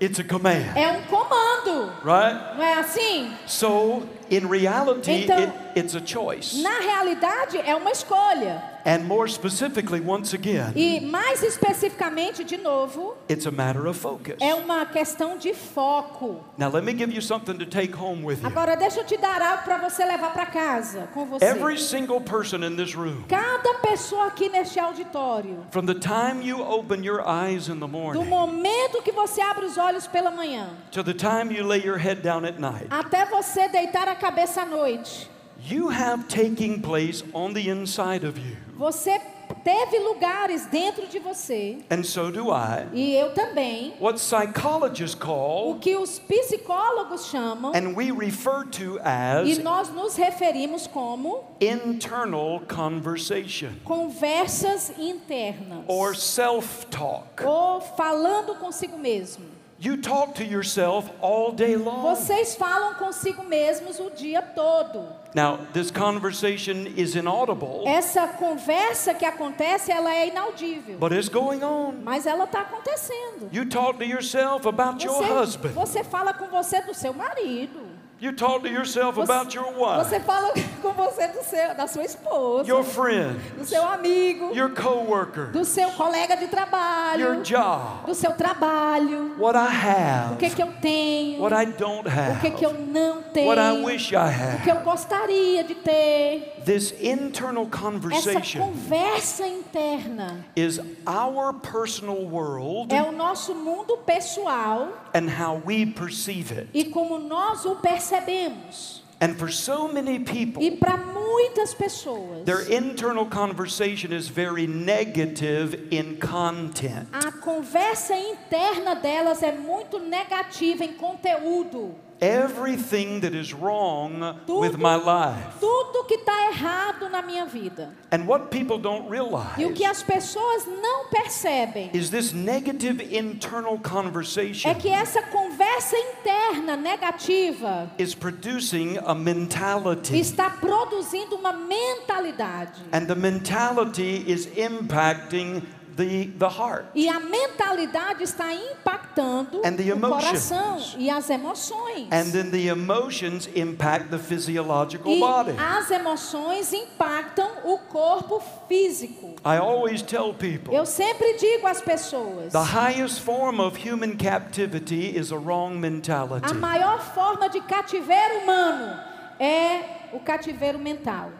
[0.00, 2.56] It's a command, é um comando, right?
[2.56, 3.32] não é assim?
[3.46, 6.60] So, in reality, Então- it, it's a choice.
[6.62, 8.62] Na realidade, é uma escolha.
[8.86, 14.36] And more specifically, once again, E mais especificamente, de novo, it's a matter of focus.
[14.40, 16.44] é uma questão de foco.
[16.56, 18.46] Now, let me give you something to take home with you.
[18.46, 21.44] Agora, deixa eu te dar algo para você levar para casa com você.
[21.44, 26.60] Every single person in this room, Cada pessoa aqui neste auditório, from the time you
[26.62, 30.68] open your eyes in the do morning momento que você abre os olhos pela manhã,
[30.92, 34.62] to the time you lay your head down at night, até você deitar a cabeça
[34.62, 35.28] à noite,
[35.68, 38.56] you have taking place on the inside of you.
[38.78, 39.18] você
[39.64, 42.86] teve lugares dentro de você, And so do I.
[42.92, 48.96] e eu também, What psychologists o call, que os psicólogos chamam, and we refer to
[48.96, 55.84] e as, nós nos referimos como internal conversation conversas internas.
[55.88, 57.42] or self talk.
[57.44, 59.55] ou falando consigo mesmo.
[59.78, 62.02] You talk to yourself all day long.
[62.16, 65.04] Vocês falam consigo mesmos o dia todo.
[65.34, 71.62] Now, this conversation is inaudible, Essa conversa que acontece, ela é inaudível, but it's going
[71.62, 72.00] on.
[72.02, 73.50] mas ela está acontecendo.
[73.52, 75.72] You talk to yourself about your Você, husband.
[75.74, 77.85] você fala com você do seu marido.
[78.18, 80.50] You talk to yourself Você, about your wife, você fala
[80.80, 85.66] com você do seu, da sua esposa, your friend, do seu amigo, your coworker, do
[85.66, 89.34] seu colega de your trabalho, job, do seu trabalho.
[89.38, 91.42] what I O que have, que eu tenho?
[91.42, 93.48] what I don't O que que eu have, não tenho?
[93.48, 94.76] what I wish I O que had.
[94.78, 96.55] eu gostaria de ter?
[96.66, 104.88] This internal Essa conversation conversa interna is our personal world é o nosso mundo pessoal
[105.14, 106.68] and how we perceive it.
[106.74, 109.00] e como nós o percebemos.
[109.20, 115.86] And for so many people, E para muitas pessoas, their internal conversation is very negative
[115.92, 117.06] in content.
[117.12, 121.94] a conversa interna delas é muito negativa em conteúdo.
[122.20, 125.60] Everything that is wrong with my life.
[125.60, 127.90] tudo que está errado na minha vida.
[128.10, 133.02] And what people don't realize E o que as pessoas não percebem is this negative
[133.02, 140.18] internal conversation é que essa conversa interna negativa is producing a mentality.
[140.18, 142.82] está produzindo uma mentalidade.
[142.92, 145.62] And the mentality is impacting
[145.96, 146.86] the, the heart.
[146.94, 152.08] E a mentalidade está impactando And the o coração e as emoções.
[152.12, 155.54] And then the emotions impact the physiological E body.
[155.58, 159.34] as emoções impactam o corpo físico.
[159.44, 165.16] I always tell people Eu sempre digo às pessoas: the highest form of human captivity
[165.16, 166.50] is a wrong mentality.
[166.50, 169.00] a maior forma de cativeiro humano
[169.40, 171.30] é o cativeiro mental.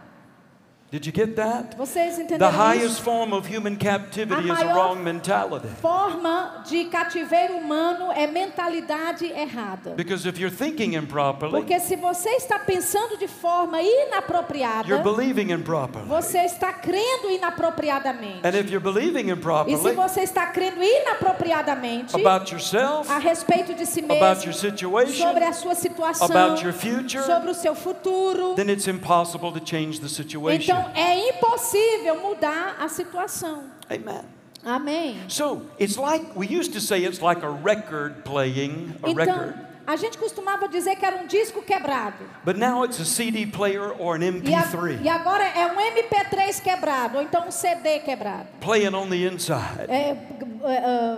[0.89, 1.77] Did you get that?
[1.77, 3.03] Vocês The entenderam highest isso?
[3.03, 5.67] form of human captivity A is a wrong mentality.
[5.83, 9.95] Forma de cativeiro humano é mentalidade errada.
[9.97, 15.51] Because if you're thinking improperly, Porque se você está pensando de forma inapropriada, you're believing
[15.53, 16.07] improperly.
[16.09, 18.47] você está crendo inapropriadamente.
[18.47, 23.75] And if you're believing E se improperly você está crendo inapropriadamente about yourself, a respeito
[23.75, 27.55] de si about your mesmo, situation, sobre a sua situação, about your future, sobre o
[27.55, 30.63] seu futuro, then it's impossible to change the situation.
[30.63, 33.65] então é impossível mudar a situação.
[33.91, 34.23] Amen.
[34.65, 35.17] Amém.
[35.29, 39.66] So it's like we used to say it's like a record playing, a Então, record.
[39.87, 42.17] A gente costumava dizer que era um disco quebrado.
[42.45, 45.81] But now it's a CD player or an E, a- MP3 e agora é um
[45.81, 48.47] MP3 quebrado, ou então um CD quebrado.
[48.61, 49.87] playing on the inside.
[49.89, 50.17] É,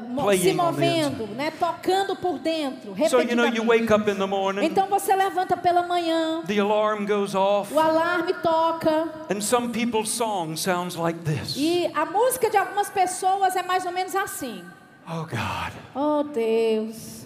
[0.09, 3.91] mo- Playing se on the movendo, né, tocando por dentro, So you know you wake
[3.93, 8.35] up in the morning, Então você levanta pela manhã, the alarm goes off, o alarme
[8.43, 11.55] toca and some people's song sounds like this.
[11.57, 14.63] e a música de algumas pessoas é mais ou menos assim.
[15.11, 17.18] Oh God, Oh Deus,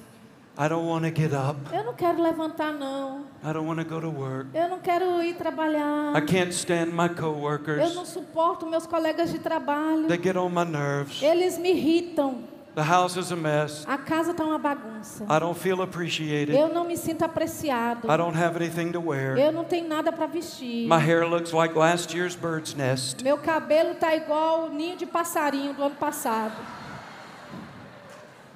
[0.56, 1.56] I don't want to get up.
[1.72, 3.24] eu não quero levantar não.
[3.42, 4.48] I don't want to go to work.
[4.52, 6.14] Eu não quero ir trabalhar.
[6.14, 8.08] I can't stand my Eu não coworkers.
[8.08, 10.06] suporto meus colegas de trabalho.
[10.08, 11.22] They get on my nerves.
[11.22, 12.44] Eles me irritam.
[12.74, 13.84] The house is a mess.
[13.86, 15.24] A casa está uma bagunça.
[15.24, 16.54] I don't feel appreciated.
[16.54, 18.10] Eu não me sinto apreciado.
[18.10, 19.38] I don't have anything to wear.
[19.38, 20.86] Eu não tenho nada para vestir.
[20.86, 23.22] My hair looks like last year's bird's nest.
[23.22, 26.54] Meu cabelo tá igual o ninho de passarinho do ano passado.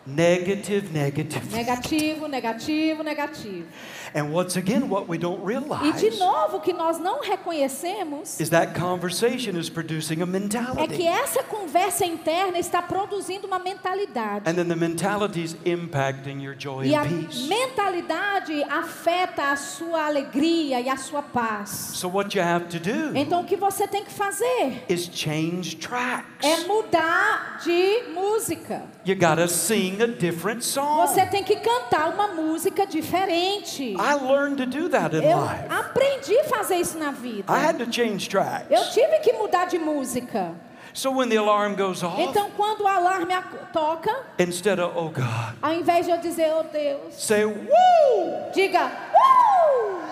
[0.06, 1.46] Negative, negative.
[1.52, 3.66] Negativo, negativo, negativo.
[4.14, 8.38] And once again, what we don't E realize de novo, o que nós não reconhecemos
[8.40, 11.06] is that conversation is producing a é que mentality.
[11.06, 14.48] essa conversa interna está produzindo uma mentalidade.
[14.48, 17.48] And then the mentality is impacting your joy E a and peace.
[17.48, 21.68] mentalidade afeta a sua alegria e a sua paz.
[21.94, 25.76] So what you have to do Então o que você tem que fazer is change
[25.76, 26.66] é tracks.
[26.66, 28.84] mudar de música.
[29.06, 31.06] You gotta sing a different song.
[31.06, 33.94] Você tem que cantar uma música diferente.
[33.96, 35.64] I learned to do that in Eu life.
[35.70, 37.44] aprendi a fazer isso na vida.
[37.48, 38.92] I had to change Eu tracks.
[38.92, 40.52] tive que mudar de música.
[40.92, 43.32] So when the alarm goes off, Então, quando o alarme
[43.72, 48.50] toca, instead of, oh God, ao invés de eu dizer, oh Deus, say, woo!
[48.54, 50.05] diga, uh!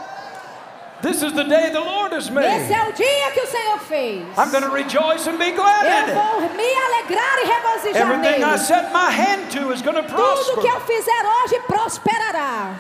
[1.05, 2.73] This is the day the Lord has Esse made.
[2.73, 4.25] é o dia que o Senhor fez.
[4.39, 6.15] I'm going to rejoice and be glad in Eu it.
[6.15, 8.59] vou me alegrar e regozijar Everything I nele.
[8.59, 10.97] set my hand to is going to Tudo que eu prosper.
[10.97, 12.75] fizer hoje prosperará.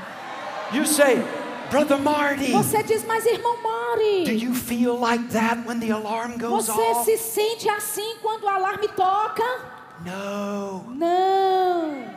[0.72, 1.22] You say,
[1.70, 6.38] Brother Marty, Você diz, mas irmão do Mori, you feel like that when the alarm
[6.38, 7.04] goes você off?
[7.04, 9.44] se sente assim quando o alarme toca?
[10.04, 10.84] No.
[10.94, 12.13] Não.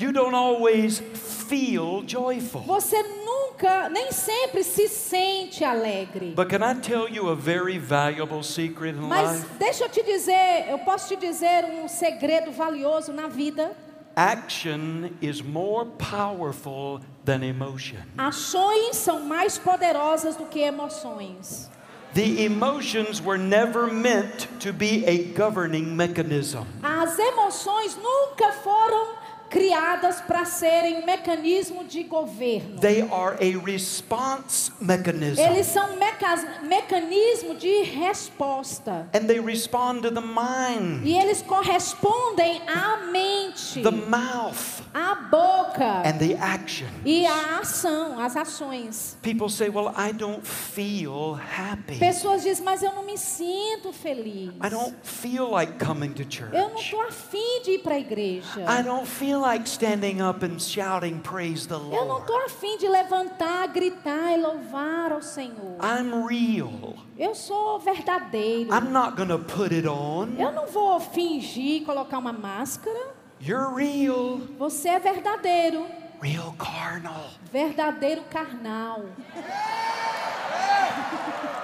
[0.00, 2.62] You don't always feel joyful.
[2.62, 6.32] Você nunca, nem sempre se sente alegre.
[6.34, 9.58] But can I tell you a very valuable secret in Mas life?
[9.58, 13.76] deixa eu te dizer, eu posso te dizer um segredo valioso na vida.
[14.16, 18.00] Action is more powerful than emotion.
[18.16, 21.68] Ações são mais poderosas do que emoções.
[22.14, 26.66] The emotions were never meant to be a governing mechanism.
[26.82, 29.19] As emoções nunca foram
[29.50, 32.78] criadas para serem um mecanismo de governo.
[32.80, 35.40] They are a response mechanism.
[35.42, 39.08] Eles são meca mecanismo de resposta.
[39.12, 46.02] And they respond to the mind, E eles correspondem à mente, the mouth, à boca
[46.08, 46.86] and the action.
[47.04, 49.16] e à ação, às ações.
[49.22, 51.98] People say, Well, I don't feel happy.
[51.98, 54.50] Pessoas dizem, mas eu não me sinto feliz.
[54.64, 56.22] I don't feel like coming to
[56.52, 56.84] Eu não church.
[56.84, 58.60] estou afim de ir para a igreja.
[58.68, 62.20] I don't feel like standing up and shouting, Praise the Eu não Lord.
[62.22, 65.78] estou afim de levantar, gritar e louvar ao Senhor.
[65.82, 66.94] I'm real.
[67.18, 68.70] Eu sou verdadeiro.
[68.72, 70.34] I'm not to put it on.
[70.38, 73.14] Eu não vou fingir, colocar uma máscara.
[73.40, 74.40] You're real.
[74.58, 75.86] Você é verdadeiro.
[76.22, 77.30] Real carnal.
[77.50, 79.04] Verdadeiro carnal.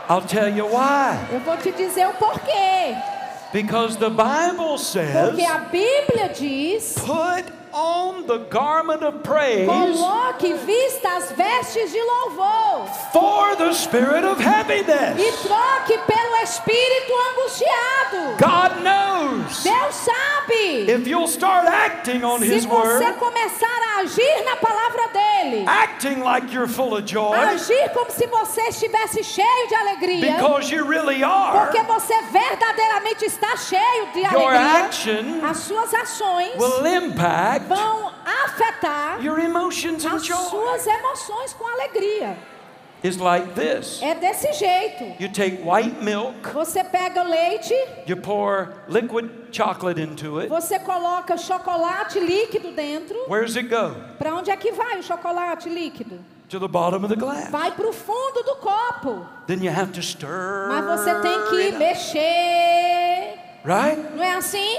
[0.08, 1.18] I'll tell you why.
[1.32, 2.96] Eu vou te dizer o porquê.
[3.52, 7.44] Because the Bible says, Porque a Bíblia diz: put
[7.76, 14.40] on the garment of praise coloque vista as vestes de louvor for the spirit of
[14.40, 15.42] e heaviness.
[15.42, 18.38] troque pelo espírito angustiado.
[18.38, 20.88] God knows Deus sabe.
[20.88, 25.64] if you'll start acting on Se His você word, começar a agir na palavra dele,
[25.66, 30.70] acting like you're full of joy, agir como se você estivesse cheio de alegria, because
[30.70, 36.56] you really are, porque você verdadeiramente está cheio de your alegria, action as suas ações
[36.56, 38.12] will impact vão
[38.44, 42.36] afetar your emotions and as suas emoções com alegria.
[43.02, 44.00] is like this.
[44.02, 45.04] É desse jeito.
[45.22, 47.72] You take white milk, Você pega leite,
[48.06, 50.48] you pour liquid chocolate into it.
[50.48, 53.16] você coloca chocolate líquido dentro.
[53.28, 53.94] Where does it go?
[54.18, 56.18] Para onde é que vai o chocolate líquido?
[56.48, 57.50] To the bottom of the glass.
[57.50, 59.26] Vai para o fundo do copo.
[59.48, 60.68] Then you have to stir.
[60.68, 63.38] Mas você tem que mexer.
[63.64, 64.00] right?
[64.14, 64.78] Não é assim?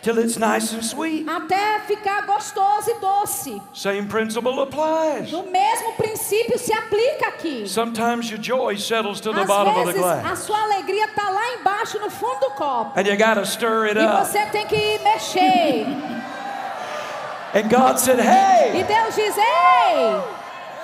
[0.00, 1.26] Till it's nice and sweet.
[1.26, 3.60] Até ficar gostoso e doce.
[3.74, 5.32] Same principle applies.
[5.32, 7.68] O mesmo princípio se aplica aqui.
[7.68, 10.38] Sometimes your joy settles to the Às bottom of the vezes a glass.
[10.38, 12.92] sua alegria está lá embaixo no fundo do copo.
[12.98, 14.24] And you gotta stir it E up.
[14.24, 15.86] você tem que mexer.
[17.54, 20.22] And God said, E Hey, Deus diz: Ei,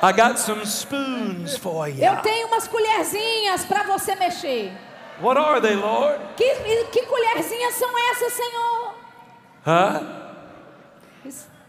[0.03, 2.03] I got some spoons for you.
[2.03, 4.73] eu tenho umas colherzinhas para você mexer.
[5.21, 6.19] What are they, Lord?
[6.37, 6.53] Que,
[6.91, 8.84] que colherzinhas são essas, Senhor?
[9.65, 10.01] Huh?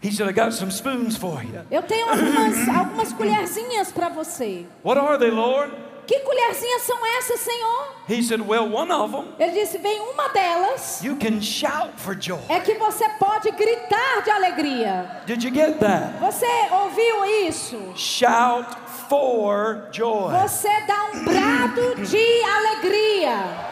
[0.02, 1.62] He said, I got some spoons for you.
[1.70, 4.66] Eu tenho algumas, algumas colherzinhas para você.
[4.84, 5.72] What are they, Lord?
[6.06, 7.88] Que colherzinhas são essas, Senhor?
[8.06, 11.02] He said, Well, one of them, Ele disse: Vem uma delas.
[11.02, 12.38] you can shout for joy.
[12.48, 15.22] É que você pode gritar de alegria.
[15.26, 16.18] Did you get that?
[16.20, 17.92] Você ouviu isso?
[17.96, 18.76] Shout
[19.08, 20.30] for joy.
[20.42, 23.66] Você dá um brado de alegria.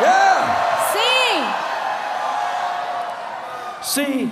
[0.00, 0.73] Yeah.
[3.84, 4.30] See,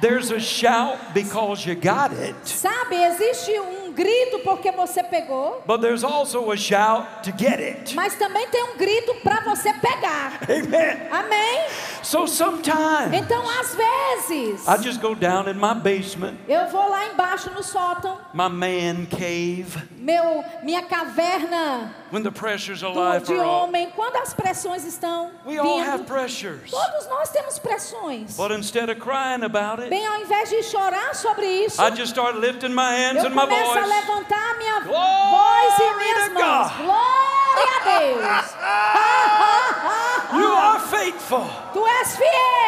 [0.00, 5.80] there's a shout because you got it, Sabe, existe um grito porque você pegou, but
[5.80, 7.94] there's also a shout to get it.
[7.96, 10.38] mas também tem um grito para você pegar.
[10.48, 11.08] Amen.
[11.10, 11.66] Amém?
[12.02, 17.06] So sometimes Então, às vezes, I just go down in my basement, eu vou lá
[17.06, 23.26] embaixo no sótão, my man cave, meu, minha caverna when the pressures of do, life
[23.26, 26.06] de homem, quando as pressões estão We all have vindo.
[26.06, 26.70] pressures.
[26.70, 28.36] Todos nós temos pressões.
[28.36, 32.12] But instead of crying about it, Bem, ao invés de chorar sobre isso, I just
[32.12, 33.87] start lifting my hands eu and my voice.
[33.88, 36.72] Levantar minha Glory voz e minhas mãos.
[36.72, 36.76] God.
[36.84, 38.54] Glória a Deus!
[40.38, 41.46] You are faithful.
[41.72, 42.18] Tu és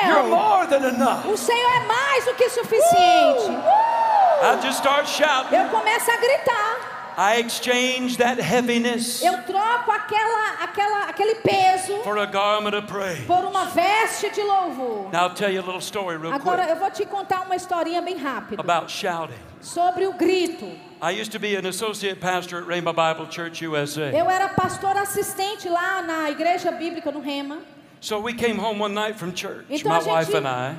[0.06, 0.28] You're fiel!
[0.28, 1.26] more than enough.
[1.26, 3.50] O Senhor é mais do que suficiente.
[4.42, 5.54] I just start shouting.
[5.54, 6.96] Eu começo a gritar.
[7.18, 13.26] I exchange that heaviness Eu troco aquela, aquela, aquele peso for a garment of praise.
[13.26, 15.10] por uma veste de louvor.
[15.12, 17.56] Now I'll tell you a little story real Agora quick eu vou te contar uma
[17.56, 19.34] historinha bem rápida about shouting.
[19.60, 20.64] sobre o grito.
[21.02, 24.12] I used to be an associate pastor at Rainbow Bible Church USA.
[24.12, 27.58] Eu era pastor assistente lá na igreja bíblica no Rema.
[28.02, 30.74] So we came home one night from church, Então my a wife and I.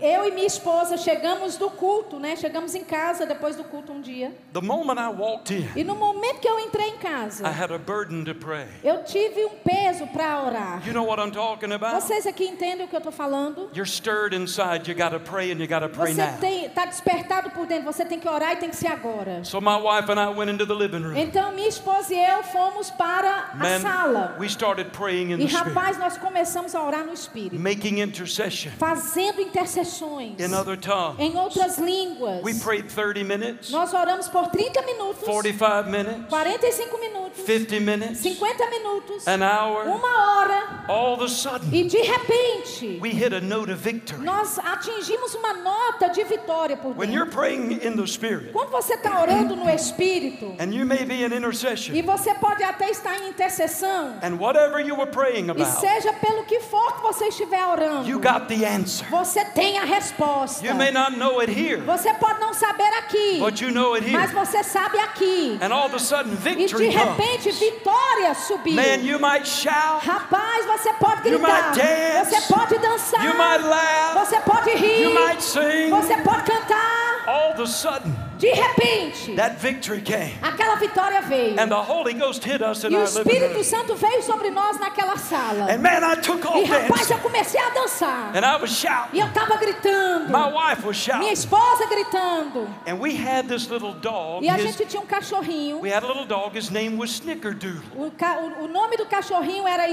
[0.00, 2.36] eu e minha esposa chegamos do culto, né?
[2.36, 4.32] Chegamos em casa depois do culto um dia.
[4.52, 7.72] The moment I walked in, E no momento que eu entrei em I casa, had
[7.72, 8.66] a burden to pray.
[8.82, 10.82] eu tive um peso para orar.
[10.86, 11.94] You know what I'm talking about?
[12.00, 13.68] Vocês aqui entendem o que eu estou falando?
[13.74, 14.88] You're stirred inside.
[14.90, 17.84] You got to pray and you got to pray Você tem, tá despertado por dentro.
[17.92, 19.42] Você tem que orar e tem que ser agora.
[19.44, 21.16] So my wife and I went into the living room.
[21.16, 24.36] Então minha esposa e eu fomos para a Man, sala.
[24.38, 28.00] we started praying in E the spirit, rapaz, nós começamos a orar no espírito, making
[28.00, 31.18] intercession fazendo intercessões in other tongues.
[31.18, 32.42] em outras línguas.
[32.42, 38.18] We prayed 30 minutes, Nós oramos por 30 minutos, 45 minutes, 45 minutos, 50 minutes,
[38.20, 39.84] 50 minutos, an hour.
[39.86, 44.22] uma hora All of a sudden, e de repente we hit a note of victory.
[44.22, 48.94] nós atingimos uma nota de vitória por When you're praying in the spirit, Quando você
[48.94, 53.16] está orando no espírito and you may be in e intercession, você pode até estar
[53.22, 57.28] em intercessão and whatever you were praying e about, seja pelo que for que você
[57.28, 59.08] estiver orando, you got the answer.
[59.10, 60.66] você tem a resposta.
[60.66, 64.10] You may not know it here, Você pode não saber aqui, but you know it
[64.10, 64.44] mas here.
[64.44, 65.58] você sabe aqui.
[65.62, 66.94] And all of a sudden, E de victory comes.
[67.16, 68.74] repente vitória subiu.
[68.74, 72.30] Man, you might shout, Rapaz, você pode You gritar, might dance.
[72.30, 75.90] você pode dançar, you might laugh, você pode rir, you might sing.
[75.90, 77.24] você pode cantar.
[77.26, 80.34] All of a sudden, De repente, that victory came.
[80.42, 81.58] aquela vitória veio.
[81.58, 83.62] And the Holy Ghost hit us in E o Espírito.
[83.64, 85.66] Santo veio sobre nós naquela sala.
[85.70, 87.12] And man, I took E off rapaz, dancing.
[87.14, 88.32] eu comecei a dançar.
[88.36, 89.18] And I was E shouting.
[89.20, 90.28] eu estava gritando.
[90.32, 91.32] My wife was Minha shouting.
[91.32, 92.68] esposa gritando.
[92.86, 94.44] And we had this little dog.
[94.44, 95.80] E a His- gente tinha um cachorrinho.
[95.80, 96.56] we had a little dog.
[96.58, 97.82] His name was Snickerdoodle.
[97.96, 99.88] O, ca- o- o nome do cachorrinho era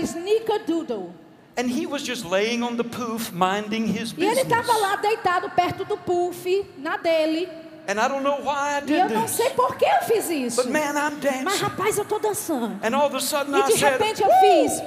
[0.46, 1.14] Snickerdoodle.
[1.58, 4.46] And he was just laying on the poof, minding his E ele business.
[4.48, 7.48] estava lá deitado perto do puff, na dele.
[7.92, 10.30] And I don't know why I E eu did não sei por que eu fiz
[10.30, 10.64] isso.
[10.64, 11.64] But man, I'm Mas dancing.
[11.64, 12.80] rapaz, eu tô dançando.
[12.82, 14.82] And all of a sudden E I de said, repente eu fiz.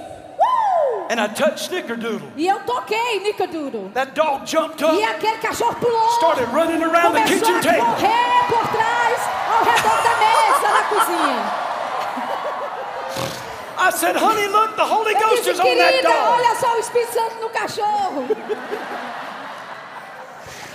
[1.11, 2.32] And I touched Snickerdoodle.
[2.34, 3.90] E eu toquei Snickerdoodle.
[3.92, 6.09] That dog jumped up, E aquele cachorro pulou.
[6.16, 7.84] started running around the Começou kitchen a table.
[7.84, 9.20] correr por trás,
[9.52, 11.64] ao redor da mesa na cozinha.
[13.76, 16.38] I said, honey, look, the Holy Ghost disse, is on that dog.
[16.40, 18.24] olha só o Espírito Santo no cachorro.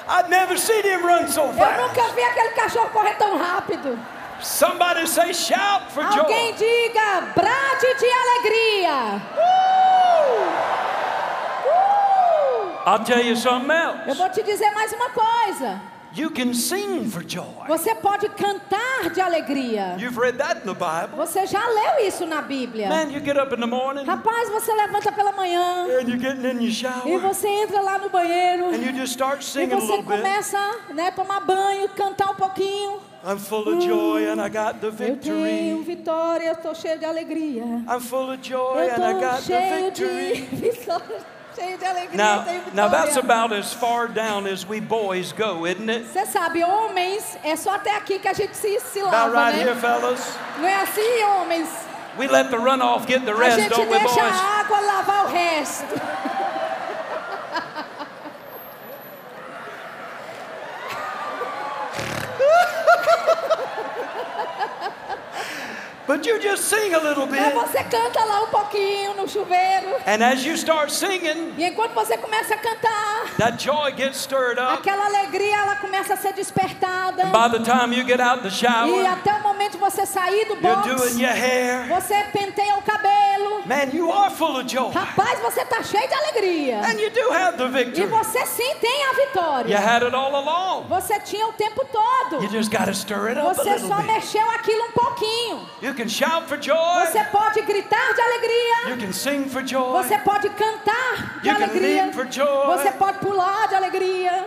[0.09, 1.81] I've never seen him run so Eu fast.
[1.81, 3.97] nunca vi aquele cachorro correr tão rápido.
[4.41, 6.53] Somebody say shout for Alguém joy.
[6.57, 9.21] diga, brade de alegria.
[9.35, 9.39] Uh!
[12.85, 14.17] I'll tell you something Eu else.
[14.17, 15.79] vou te dizer mais uma coisa.
[16.15, 17.67] You can sing for joy.
[17.67, 19.95] Você pode cantar de alegria.
[19.99, 21.15] You've read that in the Bible.
[21.17, 22.89] Você já leu isso na Bíblia.
[22.89, 26.45] Man, you get up in the morning Rapaz, você levanta pela manhã and you're getting
[26.47, 29.73] in your e shower você entra lá no banheiro and you just start e singing
[29.73, 30.17] a você little bit.
[30.17, 32.99] começa, né, tomar banho, cantar um pouquinho.
[33.23, 35.83] I'm full of joy and I got the Eu tenho victory.
[35.83, 37.63] vitória, estou cheio de alegria.
[37.63, 40.47] I'm full of joy and I got the victory.
[41.59, 45.65] vitória, cheio de alegria, Now, now that's about as far down as we boys go,
[45.65, 46.05] isn't it?
[46.05, 49.57] Você sabe, homens, é só até aqui que a gente se, se About lava, right
[49.57, 49.63] né?
[49.71, 50.37] here, fellas.
[50.57, 51.69] Não é assim, homens?
[52.17, 54.17] We let the runoff get the A rest, gente don't we, boys?
[54.17, 55.85] a água lavar o resto.
[66.09, 67.53] But you just sing a little Mas bit.
[67.53, 69.95] você canta lá um pouquinho no chuveiro.
[70.07, 74.59] And as you start singing, E enquanto você começa a cantar, that joy gets stirred
[74.59, 74.73] up.
[74.73, 77.25] aquela alegria ela começa a ser despertada.
[77.25, 80.55] By the time you get out the E shower, até o momento você sair do
[80.55, 81.87] you're box, doing your hair.
[81.87, 83.61] você penteia o cabelo.
[83.67, 84.91] Man, you are full of joy.
[84.91, 86.79] Rapaz, você tá cheio de alegria.
[86.87, 88.07] And you do have the E victory.
[88.07, 89.77] você sim tem a You vitória.
[89.79, 90.87] had it all along.
[90.87, 92.41] Você tinha o tempo todo.
[92.43, 94.07] You just stir it up a Você little só bit.
[94.07, 95.69] mexeu aquilo um pouquinho.
[95.83, 97.05] You can shout for joy.
[97.05, 98.97] Você pode gritar de You alegria.
[99.07, 100.03] can sing for joy.
[100.03, 102.03] Você pode cantar de alegria.
[102.05, 102.65] leap for joy.
[102.77, 104.45] Você pode pular de alegria.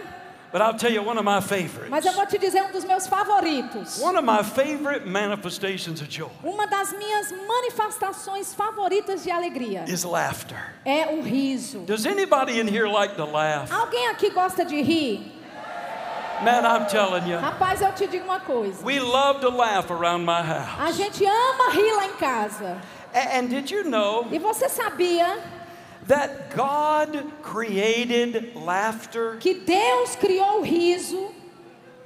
[0.52, 2.04] But I'll tell you one of my Mas favorites.
[2.04, 3.98] eu vou te dizer um dos meus favoritos.
[4.02, 10.04] One of my favorite manifestations of joy Uma das minhas manifestações favoritas de alegria is
[10.04, 10.58] laughter.
[10.84, 11.80] é o riso.
[11.86, 13.70] Does anybody in here like to laugh?
[13.72, 15.32] Alguém aqui gosta de rir?
[16.44, 18.82] Man, I'm telling you, Rapaz, eu te digo uma coisa.
[18.84, 20.78] we love to laugh around my house.
[20.80, 22.78] A gente ama rir lá em casa.
[23.14, 25.38] A- And did you know E você sabia
[26.08, 29.36] that God created laughter?
[29.38, 31.30] que Deus criou o riso?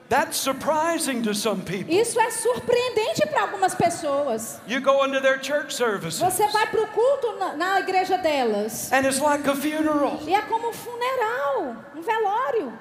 [0.09, 1.93] That's surprising to some people.
[1.93, 4.61] Isso é surpreendente para algumas pessoas.
[4.69, 8.93] You go into their church services, Você vai para o culto na, na igreja delas.
[8.93, 10.21] and it's like a funeral.
[10.25, 12.73] E é como um funeral, um velório.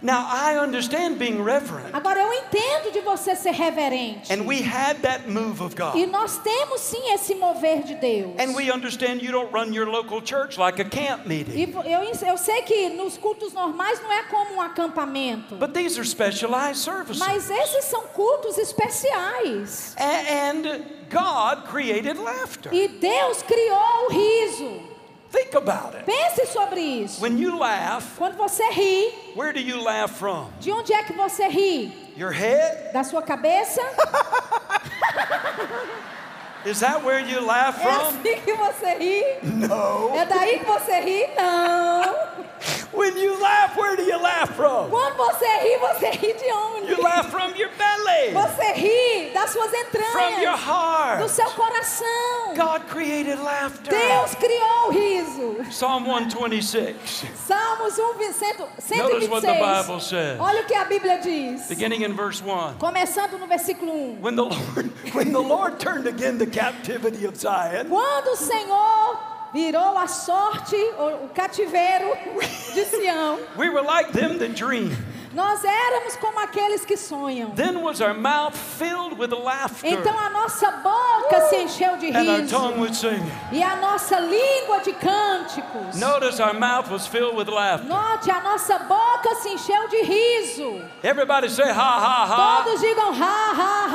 [0.00, 4.32] Now, I understand being reverent, Agora eu entendo de você ser reverente.
[4.32, 5.76] and we had that move of E
[6.06, 6.10] God.
[6.12, 8.32] nós temos sim esse mover de Deus.
[8.38, 11.52] And we understand you don't run your local church like a camp meeting.
[11.58, 15.56] E eu, eu sei que nos cultos normais não é como um acampamento.
[15.56, 17.18] But these are specialized services.
[17.18, 19.94] Mas esses são cultos especiais.
[19.98, 22.72] A- And God created laughter.
[22.72, 24.87] E Deus criou o riso.
[25.30, 26.04] Think about it.
[26.06, 27.20] Pense sobre isso.
[27.20, 30.50] When you laugh, Quando você ri, where do you laugh from?
[30.60, 31.92] de onde é que você ri?
[32.16, 32.92] Your head?
[32.92, 33.80] Da sua cabeça?
[36.64, 38.08] Is that where you laugh É from?
[38.08, 39.24] assim que você ri?
[39.42, 40.12] No.
[40.16, 41.26] É daí que você ri?
[41.36, 42.47] Não.
[42.92, 44.90] When you laugh, where do you laugh from?
[44.90, 46.90] Quando você ri, você ri de onde?
[46.90, 49.76] You laugh from your belly, Você ri das suas from
[50.40, 51.30] your entranhas, do heart.
[51.30, 52.54] seu coração.
[52.56, 53.90] God created laughter.
[53.90, 55.64] Deus criou o riso.
[55.70, 56.96] Psalm 126.
[57.46, 60.40] Salmos um 1, vi- cento- Notice what the Bible says.
[60.40, 61.68] Olha o que a Bíblia diz.
[61.68, 62.76] Beginning in verse 1.
[62.78, 64.20] Começando no versículo 1.
[64.22, 69.18] When the Lord, when the Lord turned again the captivity of Zion, Quando o Senhor
[69.52, 72.16] virou a sorte, o o cativeiro
[72.74, 74.90] de Sião, we were like them that dream.
[75.34, 77.50] nós éramos como aqueles que sonham.
[77.54, 82.28] Then was our mouth filled with laughter, Então a nossa boca se encheu de and
[82.28, 83.22] our riso tongue would sing.
[83.52, 85.94] e a nossa língua de cânticos.
[85.96, 87.86] Notice our mouth was filled with laughter.
[87.88, 90.80] Note, a nossa boca se encheu de riso.
[91.02, 92.62] Everybody say ha ha ha.
[92.64, 93.88] Todos digam ha, ha,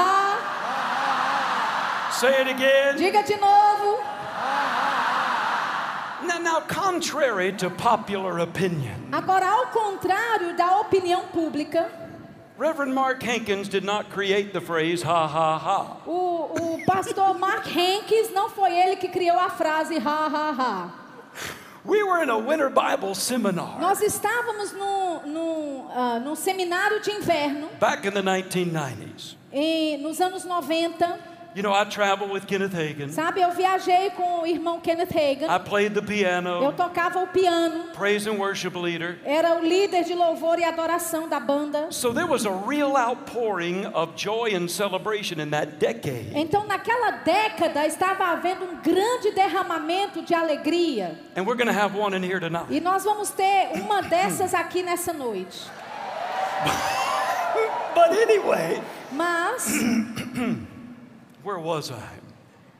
[2.12, 2.54] Say it ha.
[2.54, 2.96] again.
[2.98, 4.00] Diga de novo.
[6.26, 11.90] Now, now, contrary to popular opinion, Agora, ao contrário da opinião pública,
[12.58, 15.98] Reverend Mark Hankins did not create the phrase ha ha ha.
[16.06, 20.92] o, o pastor Mark Hankins não foi ele que criou a frase ha, ha, ha.
[21.86, 27.12] We were in a winter Bible seminar Nós estávamos no, no, ah, num seminário de
[27.12, 29.36] inverno back in the 1990s.
[29.52, 33.10] em, nos anos 90 You know, I traveled with Kenneth Hagin.
[33.10, 35.46] Sabe, eu viajei com o irmão Kenneth Hagin.
[35.48, 37.92] I played the Eu piano, tocava o piano.
[37.94, 39.20] praise and worship leader.
[39.24, 41.92] Era o líder de louvor e adoração da banda.
[41.92, 46.32] So there was a real outpouring of joy and celebration in that decade.
[46.34, 51.20] Então, naquela década, estava havendo um grande derramamento de alegria.
[51.36, 52.66] And we're going to have one in here tonight.
[52.72, 55.70] E nós vamos ter uma dessas aqui nessa noite.
[57.94, 58.82] But anyway,
[59.12, 59.68] Mas,
[61.44, 62.20] where was I?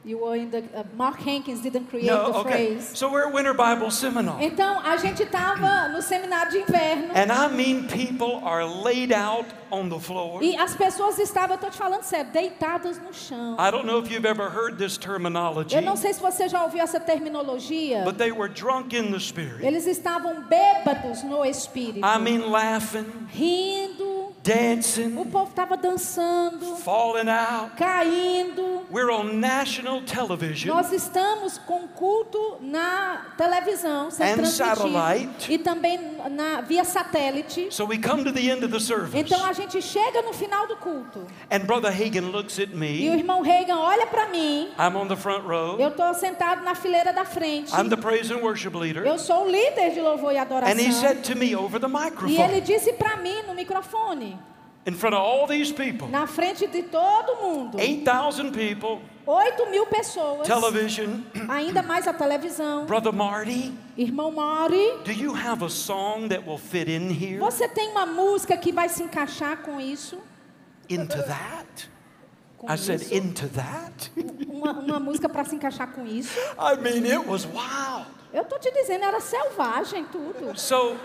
[0.06, 2.74] you were in the, uh, Mark Hankins didn't create No, the okay.
[2.74, 2.90] phrase.
[2.94, 4.38] So we're at Winter Bible Seminar.
[4.42, 7.14] Então, a gente estava no seminário de inverno.
[7.14, 10.42] And I mean, people are laid out on the floor.
[10.42, 13.56] E as pessoas estavam, estou te falando sério, deitadas no chão.
[13.58, 16.62] I don't know if you've ever heard this terminology, Eu não sei se você já
[16.62, 18.02] ouviu essa terminologia.
[18.04, 19.64] but they were drunk in the spirit.
[19.64, 22.04] Eles estavam bêbados no espírito.
[22.04, 24.03] I mean, laughing, Rindo.
[24.44, 27.74] O dancing, povo estava dançando, falling out.
[27.78, 28.82] caindo.
[28.92, 30.68] We're on national television.
[30.74, 35.50] Nós estamos com culto na televisão, sendo transmitido.
[35.52, 35.98] E também
[36.30, 37.68] na, via satélite.
[37.70, 40.66] So we come to the end of the service, Então a gente chega no final
[40.66, 41.26] do culto.
[41.50, 43.06] and Brother Hagan looks at E o me.
[43.06, 44.68] irmão Reagan olha para mim.
[44.78, 45.78] I'm on the front row.
[45.80, 47.72] Eu estou sentado na fileira da frente.
[47.72, 49.06] I'm the praise and worship leader.
[49.06, 50.70] Eu sou o líder de louvor e adoração.
[50.70, 54.33] And he said to me over the E ele microphone, disse para mim no microfone,
[54.86, 59.86] in front of all these people, na frente de todo mundo, 8,000 people, 8 mil
[59.86, 62.84] pessoas, television, ainda mais a televisão.
[62.86, 67.66] Brother Marty, Irmão Mari, do you have a song that will fit in here você
[67.68, 70.18] tem uma música que vai se encaixar com isso?
[70.88, 71.88] into that?
[72.58, 73.14] Com I said, isso?
[73.14, 74.10] into that?
[74.48, 76.38] Uma, uma música para se encaixar com isso?
[76.58, 78.06] I mean, it was wild.
[78.32, 80.58] Eu tô te dizendo, era selvagem tudo.
[80.58, 80.96] So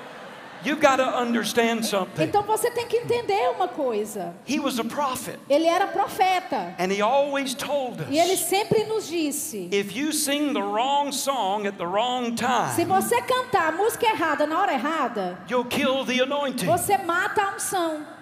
[0.64, 2.24] you've got to understand something.
[2.24, 4.34] Então você tem que entender uma coisa.
[4.47, 6.74] He was a prophet, Ele era profeta.
[6.78, 11.12] and he always told E ele us sempre nos disse: if you sing the wrong
[11.12, 12.36] song at the wrong
[12.76, 16.66] se time, você cantar a música errada na hora errada, you'll kill the anointing.
[16.66, 18.20] você mata a unção.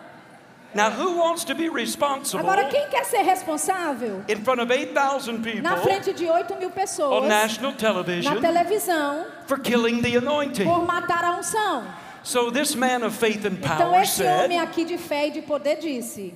[0.75, 4.23] Now, who wants to be responsible Agora, quem quer ser responsável?
[4.27, 8.41] in front of 8,000 people Na frente de 8 mil on pessoas, national na television
[8.41, 10.65] televisão, for killing the anointing?
[10.65, 11.83] por matar a unção.
[12.27, 15.41] So, this man of faith and Então, power esse homem aqui de fé e de
[15.41, 16.33] poder disse: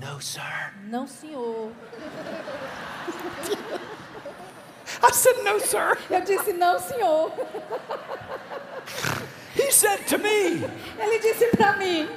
[0.00, 0.72] No, sir.
[0.88, 1.70] Não, senhor.
[5.02, 5.98] I said, No, sir.
[6.08, 7.30] Eu disse: Não, senhor.
[9.54, 10.64] He said to me,
[10.98, 12.08] Ele disse para mim,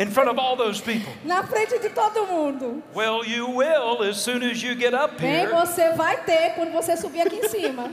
[0.00, 4.16] in front of all those people, na frente de todo mundo: Well, you will as
[4.16, 5.52] soon as you get up Bem, here.
[5.52, 7.88] você vai ter quando você subir aqui em cima.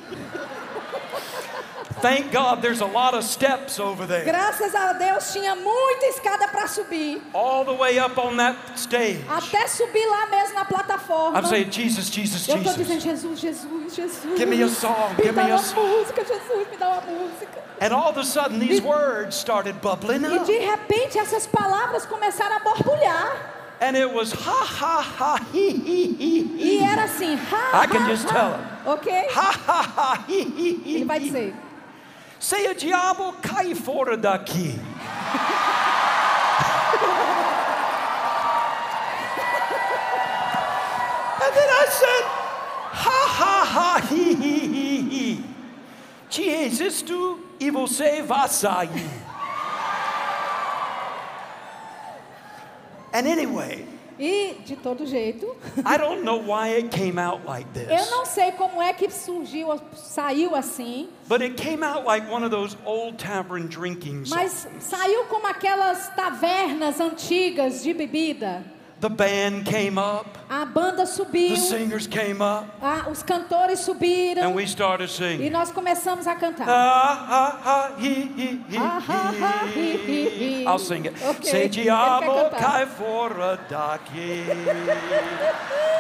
[2.01, 4.23] Thank God there's a lot of steps over there.
[4.25, 7.21] Graças a Deus tinha muita escada para subir.
[7.33, 9.23] All the way up on that stage.
[9.27, 11.37] Até subir lá mesmo na plataforma.
[11.37, 13.39] I'm saying, Jesus, Jesus, Eu estou dizendo, Jesus.
[13.39, 14.37] Jesus, Jesus, Jesus.
[14.37, 15.85] Give me a song, Me give me a song.
[15.87, 17.59] música, Jesus, me dá uma música.
[17.81, 20.45] And all of a sudden, these words started bubbling E up.
[20.45, 23.55] de repente essas palavras começaram a borbulhar.
[23.81, 26.79] And it was ha, ha, ha, he, he, he, he.
[26.79, 28.33] E era assim, ha, I can ha, just ha.
[28.33, 28.65] tell him.
[28.93, 29.27] Ok?
[29.33, 31.53] Ha, ha, ha, he, he, he, Ele vai dizer,
[32.39, 34.71] Say o diabo cai fora daqui.
[41.43, 42.23] and then I said,
[42.95, 45.43] ha, ha, ha, he, he, he, he.
[46.29, 48.89] Te existo e você vai sair.
[53.11, 53.85] And anyway,
[54.19, 55.45] e de todo jeito,
[55.77, 59.09] I don't know why it came out like eu this, não sei como é que
[59.09, 64.29] surgiu, saiu assim, but it came out like one of those old tavern drinking songs.
[64.31, 68.63] mas saiu como aquelas tavernas antigas de bebida.
[68.99, 74.43] The band came up, A banda subiu, the singers came up, a- os cantores subiram
[74.43, 75.49] and we started e singing.
[75.49, 76.67] nós começamos a cantar.
[80.67, 81.13] I'll sing it.
[81.23, 84.43] Ok, Say, ele quer diabo, cai fora daqui.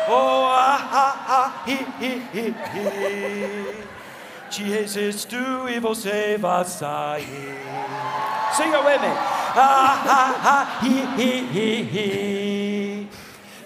[0.09, 3.85] Oh, ah, ha, ha, he, he, he, he.
[4.49, 5.37] Te existo
[5.69, 7.55] e você vai sair.
[8.57, 9.13] Sing it with me.
[9.55, 12.58] Ah, ha, ha, he, he, he, he.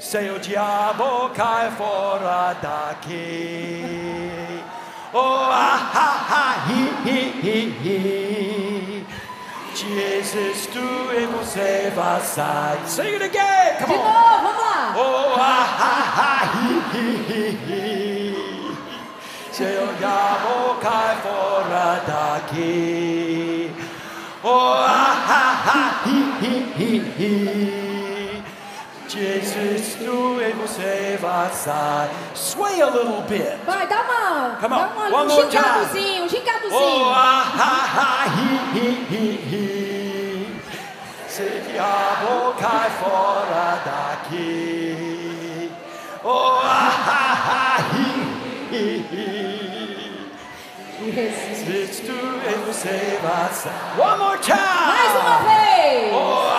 [0.04, 4.60] Say, o diabo, cai fora daqui.
[5.14, 9.06] Oh, ah, ha, ha, he, he, he, he.
[9.74, 10.84] Te existo
[11.14, 12.86] e você vai sair.
[12.86, 13.78] Sing it again.
[13.80, 14.04] Come De on.
[14.04, 14.94] novo, vamos lá.
[14.98, 18.76] Oh, ah, ha, ha, hi, hi, hi, hi.
[19.54, 23.72] Seu diabo cai fora daqui.
[24.44, 27.83] Oh, ah, ha, ha, hi, hi, hi, hi.
[29.16, 32.10] Existo tu e você vai sair.
[32.34, 33.58] Sway a little bit.
[33.64, 37.06] Vai, dá uma, Come dá on, uma, one um more gingadozinho, um gingadozinho.
[37.06, 40.62] Oh, ah, ha, ha, hi, hi, hi, hi.
[41.28, 45.72] Se diabo cai fora daqui.
[46.24, 48.10] Oh, ah, ha, ha, hi,
[48.72, 49.34] hi, hi.
[51.14, 52.00] Jesus.
[52.00, 54.00] Tu e você vai sair.
[54.00, 54.58] One more time.
[54.88, 56.14] Mais uma vez.
[56.14, 56.53] Oh,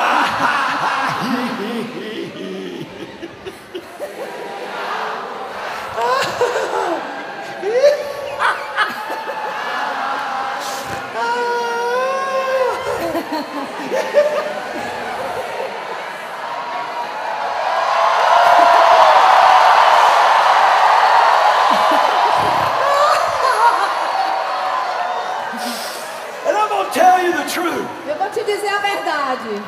[27.45, 27.87] the truth.
[28.09, 29.63] Eu vou te dizer a verdade.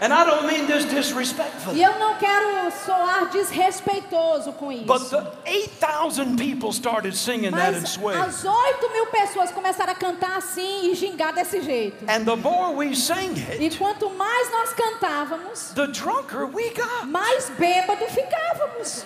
[0.00, 1.78] And I don't mean this disrespectfully.
[1.78, 4.84] E eu não quero soar desrespeitoso com isso.
[4.84, 8.16] But the 8,000 people started singing that in Mas Sway.
[8.18, 12.04] as 8 mil pessoas começaram a cantar assim e gingar desse jeito.
[12.10, 17.06] And the more we sang E it, quanto mais nós cantávamos, the drunker we got.
[17.06, 19.04] mais bêbado ficávamos.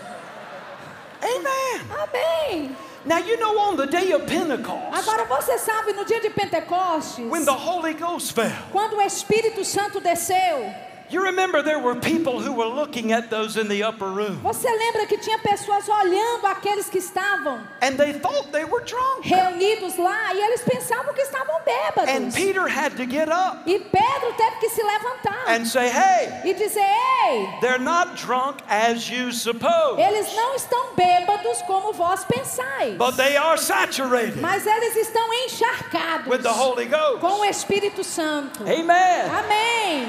[1.22, 1.86] Amen.
[1.90, 2.76] Amém.
[3.06, 7.24] Now, you know, on the day of Pentecost, Agora você sabe, no dia de Pentecostes,
[7.30, 10.74] when the Holy Ghost fell, quando o Espírito Santo desceu,
[11.10, 14.40] you remember there were people who were looking at those in the upper room.
[14.42, 19.22] você lembra que tinha pessoas olhando aqueles que estavam And they thought they were drunk.
[19.26, 22.34] reunidos lá e eles pensavam que estavam And bêbados.
[22.34, 26.54] Peter had to get up E Pedro teve que se levantar and say, hey, e
[26.54, 32.96] dizer: Ei, they're not drunk as you suppose, eles não estão bêbados como vós pensais,
[32.96, 37.20] but they are saturated mas eles estão encharcados with the Holy Ghost.
[37.20, 38.62] com o Espírito Santo.
[38.62, 39.30] Amen.
[39.30, 40.08] Amém.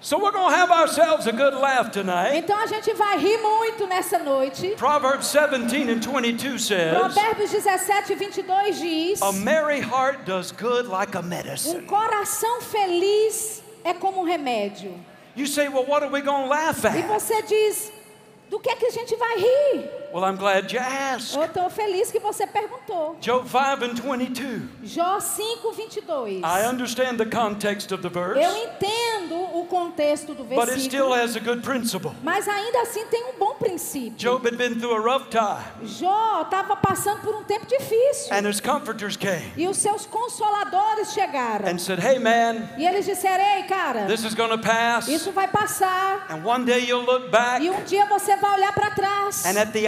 [0.00, 2.36] So we're going to have ourselves a good laugh tonight.
[2.36, 4.74] Então a gente vai rir muito nessa noite.
[4.76, 11.16] Proverbs 17 and 22 says, Provérbios 17, 22 diz: A merry heart does good like
[11.16, 11.82] a Um medicine.
[11.86, 14.94] coração feliz é como um remédio.
[15.34, 17.08] You say, well, what are we going to laugh E at?
[17.08, 17.90] você diz:
[18.48, 19.90] do que é que a gente vai rir?
[20.12, 21.36] Well, I'm glad you asked.
[21.36, 23.16] Eu estou feliz que você perguntou.
[23.20, 24.62] Job 5 and 22.
[24.84, 26.40] Jó 5, 22.
[26.42, 31.10] I understand the context of the verse, Eu entendo o contexto do but it still
[31.10, 32.12] versículo, has a good principle.
[32.22, 34.16] mas ainda assim tem um bom princípio.
[34.16, 38.32] Job had been through a rough time, Jó estava passando por um tempo difícil.
[38.32, 41.68] and his comforters came E os seus consoladores chegaram.
[41.68, 45.32] and said, Hey, man, E eles disseram: Ei, cara, this is going to pass, isso
[45.32, 46.26] vai passar.
[46.30, 49.44] and one day you'll look back, E um dia você vai olhar para trás.
[49.44, 49.86] and at the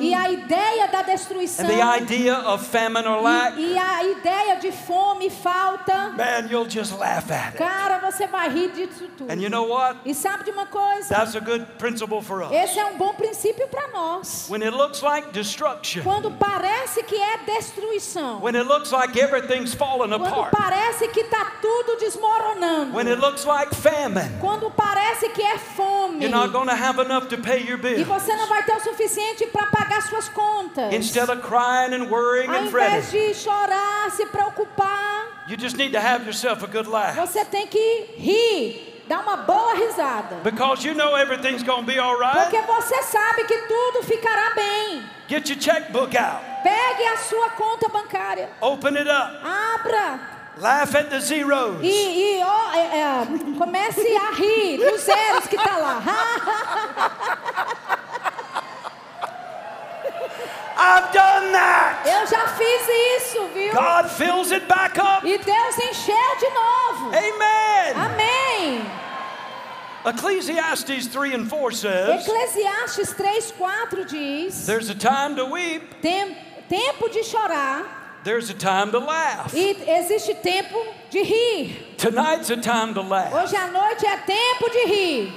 [0.00, 1.64] E a ideia da destruição.
[1.64, 6.10] and the idea of famine or lack, E, e a ideia de fome e falta.
[6.16, 7.58] man, you'll just laugh at it.
[7.58, 9.30] Cara, você vai rir disso tudo.
[9.30, 9.98] And you know what?
[10.04, 11.08] E sabe de uma coisa?
[11.08, 12.52] That's a good principle for us.
[12.52, 14.48] Esse é um bom princípio para nós.
[14.48, 18.40] When it looks like destruction, Quando parece que é destruição.
[18.40, 22.94] when it looks like everything's falling Quando apart, parece que está tudo desmoronando.
[22.94, 26.20] when it looks like famine, Quando parece que é fome.
[26.20, 28.04] you're not going to have enough to pay your E bill.
[28.04, 30.92] você não vai ter o suficiente para pagar suas contas.
[30.92, 35.76] Instead of crying and worrying Ao and invés fretting, de chorar, se preocupar, you just
[35.76, 37.14] need to have yourself a good laugh.
[37.16, 40.36] você tem que rir, dar uma boa risada.
[40.42, 42.50] Because you know everything's to be all right.
[42.50, 45.02] Porque você sabe que tudo ficará bem.
[45.28, 46.42] Get your checkbook out.
[46.62, 49.40] Pegue a sua conta bancária, Open it up.
[49.44, 51.82] abra Laugh at the zeros.
[51.82, 53.26] e, e ó, é, é,
[53.58, 56.00] comece a rir dos zeros que tá lá.
[60.76, 62.02] I've done that.
[62.04, 62.88] Eu já fiz
[63.22, 63.72] isso, viu?
[63.72, 65.24] God fills it back up.
[65.26, 67.10] E Deus encheu de novo.
[67.16, 67.94] Amen.
[67.96, 68.90] Amém.
[70.04, 76.36] Ecclesiastes 3 and 4 says, Eclesiastes 3:4 diz: There's a time to weep, Tem-
[76.68, 77.84] tempo de chorar
[78.22, 79.54] there's a time to laugh.
[79.54, 80.78] e existe tempo
[81.10, 81.94] de rir.
[81.96, 83.32] Tonight's a time to laugh.
[83.32, 85.32] Hoje à noite é tempo de rir.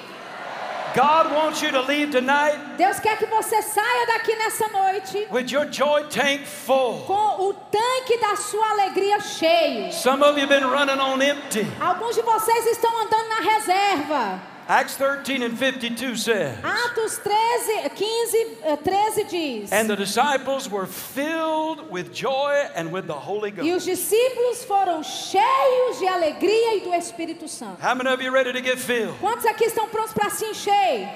[0.95, 5.51] God wants you to leave tonight Deus quer que você saia daqui nessa noite with
[5.51, 7.03] your joy tank full.
[7.05, 9.91] com o tanque da sua alegria cheio.
[9.91, 11.65] Some of you have been running on empty.
[11.79, 14.56] Alguns de vocês estão andando na reserva.
[14.69, 20.85] Acts 13 and 52 says, Atos 13, 15, eh, 13 diz: And the disciples were
[20.85, 23.87] filled with joy and with the Holy E os Ghost.
[23.87, 27.81] discípulos foram cheios de alegria e do Espírito Santo.
[27.81, 29.15] How many of you ready to get filled?
[29.21, 31.07] Quantos aqui estão prontos para se encher?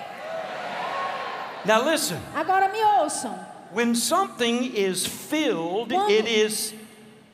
[1.66, 3.38] Now listen, Agora me ouçam.
[3.74, 6.74] when something is filled, Quando- it is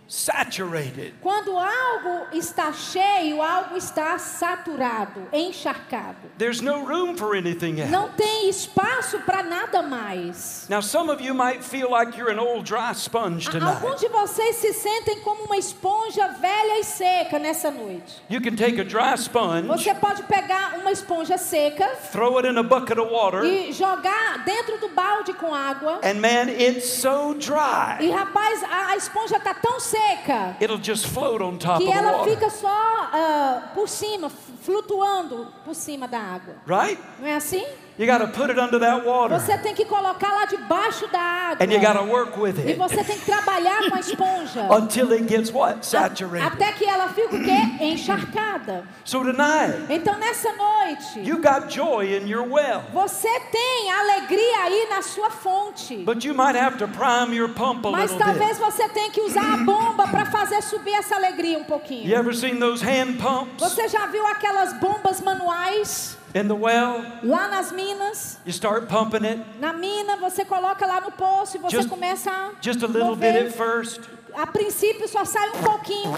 [0.08, 1.14] saturated.
[1.22, 6.18] Quando algo está cheio, algo está saturado, encharcado.
[6.38, 7.91] There's no room for anything else.
[7.91, 10.66] Não tem espaço para nada mais.
[10.70, 13.84] Now, some of you might feel like you're an old dry sponge tonight.
[13.84, 18.22] Alguns de vocês se sentem como uma esponja velha e seca nessa noite.
[18.30, 22.58] You can take a dry sponge, Você pode pegar uma esponja seca throw it in
[22.58, 26.00] a bucket of water, e jogar dentro do balde com água.
[26.04, 27.97] and man, it's so dry.
[28.00, 29.96] E rapaz, a, a esponja está tão seca
[30.59, 34.29] It'll just float on top que ela fica só ah, por cima,
[34.61, 36.55] flutuando por cima da água.
[36.67, 37.01] Right?
[37.19, 37.65] Não é assim?
[37.99, 39.39] You got to put it under that water.
[39.39, 41.65] Você tem que colocar lá debaixo da água.
[41.65, 44.67] And you got to work with E it você tem que trabalhar com a esponja.
[44.71, 45.83] until it gets what?
[45.83, 46.45] Saturated.
[46.47, 47.83] Até que ela fique o quê?
[47.83, 48.83] Encharcada.
[49.03, 52.83] So tonight, Então nessa noite, you got joy in your well.
[52.93, 55.97] você tem alegria aí na sua fonte.
[56.05, 58.37] But you might have to prime your pump a Mas little bit.
[58.39, 62.07] talvez você tenha que usar a bomba para fazer subir essa alegria um pouquinho.
[62.07, 67.04] You ever seen those hand pumps Você já viu aquelas bombas manuais in the well?
[67.24, 68.38] lá nas minas?
[68.46, 72.32] You start pumping it Na mina, você coloca lá no poço e você Just- começa
[72.32, 73.47] a just a little bit mover.
[73.47, 74.01] at first,
[74.34, 76.14] A princípio só sai um pouquinho,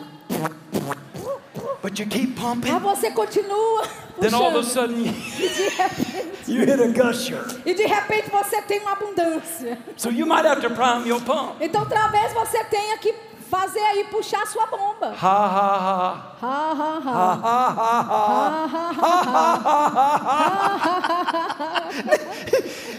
[1.81, 2.71] but you keep pumping.
[2.71, 3.83] mas você continua
[4.19, 7.41] Then all of a sudden, E you hit a gusher.
[7.65, 9.77] e de repente você tem uma abundância.
[9.95, 11.55] So you might have to prime your pump.
[11.61, 13.13] Então talvez você tenha que
[13.49, 15.13] fazer aí puxar sua bomba.
[15.19, 16.35] Ha ha ha.
[16.41, 17.35] Ha, ha, ha.
[17.35, 19.09] Ha ha ha.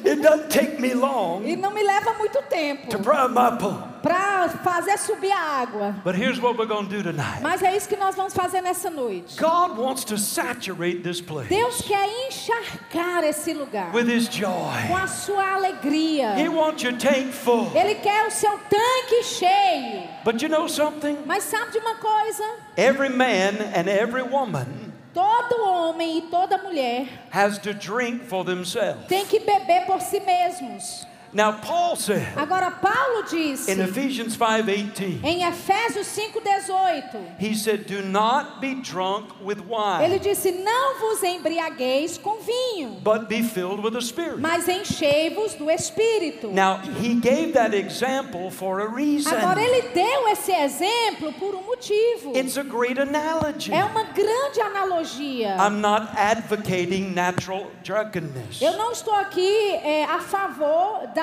[0.04, 3.88] It doesn't take me long E não me leva muito tempo to prime my pump.
[4.02, 5.94] para fazer subir a água.
[6.02, 7.42] But here's what we're going to do tonight.
[7.42, 9.36] Mas é isso que nós vamos fazer nessa noite.
[9.38, 14.94] God wants to saturate this place Deus quer encharcar esse lugar with His com joy.
[15.02, 16.34] a sua alegria.
[16.36, 17.70] He wants your tank full.
[17.74, 20.08] Ele quer o seu tanque cheio.
[20.24, 21.16] But you know something?
[21.26, 22.44] Mas sabe de uma coisa?
[22.76, 29.06] Every man and every woman Todo homem e toda mulher has to drink for themselves.
[29.08, 31.04] tem que beber por si mesmos.
[31.32, 38.02] Now, Paul said Agora Paulo disse in Ephesians 5:18, em Efésios 5:18, he said, "Do
[38.02, 43.82] not be drunk with ele wine, disse: "Não vos embriagueis com vinho, but be filled
[43.82, 49.32] with the Spirit." mas enchei-vos do espírito." Now, he gave that example for a reason.
[49.34, 52.36] Agora ele deu esse exemplo por um motivo.
[52.36, 53.72] It's a great analogy.
[53.72, 55.56] É uma grande analogia.
[55.58, 58.60] I'm not advocating natural drunkenness.
[58.60, 61.19] Eu não estou aqui é, a favor da,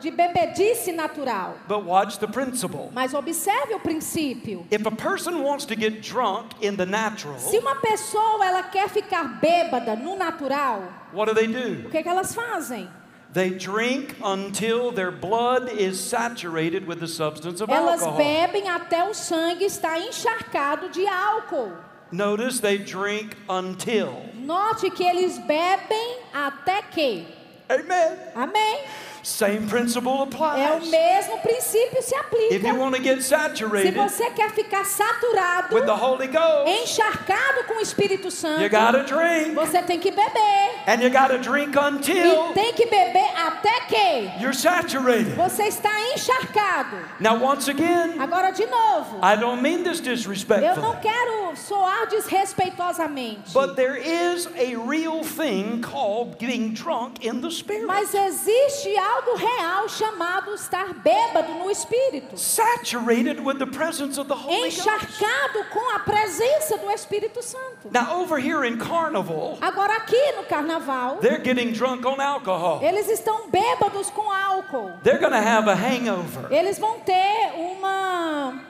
[0.00, 2.90] de bebedice natural, But watch the principle.
[2.92, 4.66] mas observe o princípio.
[4.70, 8.88] If a person wants to get drunk in the natural, Se uma pessoa ela quer
[8.88, 11.86] ficar bêbada no natural, what do they do?
[11.86, 12.88] o que, que elas fazem?
[13.32, 18.16] They drink until their blood is saturated with the substance of Elas alcohol.
[18.16, 21.72] bebem até o sangue estar encharcado de álcool.
[22.12, 24.14] Notice they drink until.
[24.34, 27.26] Note que eles bebem até que.
[27.68, 28.18] Amen.
[28.36, 28.80] Amém?
[29.24, 30.90] Same principle É o applies.
[30.90, 32.74] mesmo princípio se If you aplica.
[32.74, 37.78] want to get Se saturated você quer ficar saturado, with the Holy Ghost, encharcado com
[37.78, 39.54] o Espírito Santo, you got to drink.
[39.54, 40.74] você tem que beber.
[40.86, 45.34] And you got to drink E until tem que beber até que you're saturated.
[45.36, 46.96] você está encharcado.
[47.18, 52.06] Now, once again, Agora, de novo, I don't mean this eu não disrespectfully, quero soar
[52.08, 53.54] desrespeitosamente.
[53.54, 57.86] but there is a real thing called getting drunk in the Spirit.
[57.86, 62.36] Mas existe algo real chamado estar bêbado no Espírito.
[62.36, 64.80] Saturated with the presence of the Holy Ghost.
[64.80, 67.90] Encharcado com a presença do Espírito Santo.
[67.90, 72.80] Now, over here in Carnival, Agora, aqui no carnaval, they're getting drunk on alcohol.
[72.82, 74.92] eles estão bêbados com álcool.
[75.02, 78.60] They're to have a hangover, Eles vão ter uma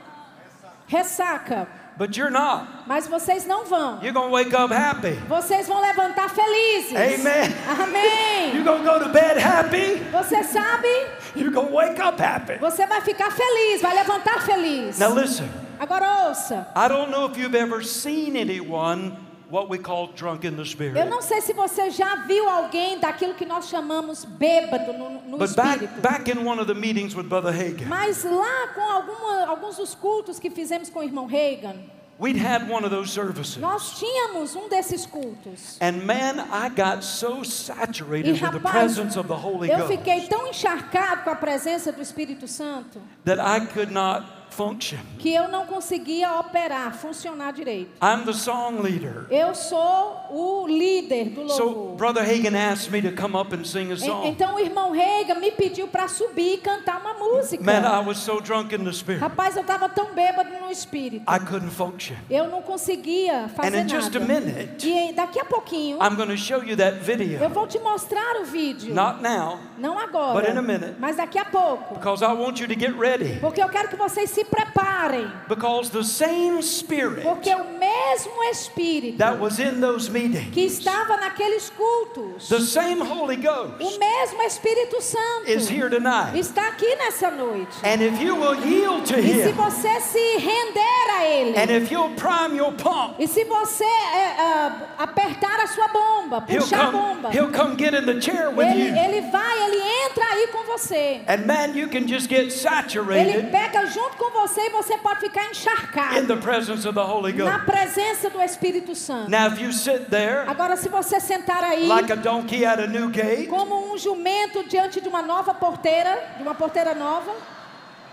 [0.87, 1.69] ressaca.
[1.97, 2.67] But you're not.
[2.87, 4.01] Mas vocês não vão.
[4.03, 5.15] You're going to wake up happy.
[5.29, 6.93] Vocês vão levantar felizes.
[6.97, 7.53] Amen.
[7.69, 8.55] Amém.
[8.55, 10.01] You're going to go to bed happy.
[10.13, 10.89] Você sabe,
[11.37, 12.59] You're going to wake up happy.
[12.59, 14.99] você vai ficar feliz, vai levantar feliz.
[14.99, 15.49] Now, listen,
[15.79, 16.67] Agora ouça.
[16.77, 19.17] I don't know if you've ever seen anyone
[19.55, 21.05] what we call drunk in the Eu Spirit.
[21.09, 25.51] não sei se você já viu alguém daquilo que nós chamamos bêbado no, no But
[25.51, 26.01] espírito.
[26.01, 29.77] back, back in one of the meetings with Brother Hagan, Mas lá com alguma- alguns
[29.77, 31.77] dos cultos que fizemos com o irmão Reagan,
[32.19, 33.57] we'd had one of those services.
[33.59, 35.79] nós tínhamos um desses cultos.
[35.81, 39.79] And man, I got so E saturated with the rapaz, presence of the Holy eu
[39.79, 44.25] Ghost fiquei tão encharcado com a presença do Espírito Santo that I could not
[44.55, 44.99] function.
[45.19, 47.91] que eu não conseguia operar, funcionar direito.
[48.03, 49.27] I'm the song leader.
[49.31, 51.97] Eu sou o líder do So louvor.
[51.97, 54.27] Brother Hagan asked me to come up and sing a song.
[54.29, 57.63] Então o irmão Reiga me pediu para subir e cantar uma música.
[57.65, 61.25] Man, I was so drunk in the spirit, Rapaz, eu estava tão bêbado no espírito.
[61.31, 62.15] I couldn't function.
[62.31, 64.35] Eu não conseguia And fazer in just a nada.
[64.41, 67.49] minute, E daqui a pouquinho I'm going to show you that eu video.
[67.49, 68.95] vou te mostrar o vídeo.
[68.95, 70.95] Not now, Não agora, But in a minute.
[70.99, 71.95] mas daqui a pouco.
[71.95, 73.39] because I want you to get ready.
[73.41, 75.31] Porque eu quero que vocês se preparem.
[75.49, 81.17] Because the same spirit Porque o mesmo Espírito that was in those meetings, que estava
[81.17, 86.39] naqueles cultos, the same Holy o Ghost mesmo Espírito Santo is here tonight.
[86.39, 87.77] está aqui nessa noite.
[87.83, 91.71] And if you will yield to E se Him, você se render a Ele, and
[91.71, 96.89] if you'll prime your pump, e se você ah, apertar a sua bomba, He'll puxar
[96.89, 98.97] a come, bomba, he'll come get in the chair with ele, you.
[98.97, 101.23] ele vai, ele entra aí com você.
[101.27, 105.21] And man, you can just get Ele saturated pega junto com você e você pode
[105.21, 107.65] ficar in encharcado the presence of the Holy na Ghost.
[107.65, 109.31] presença do Espírito Santo.
[109.31, 112.87] Now, if you sit there Agora, se você sentar aí like a donkey at a
[112.87, 117.33] new gate, como um jumento diante de uma nova porteira, de uma porteira nova,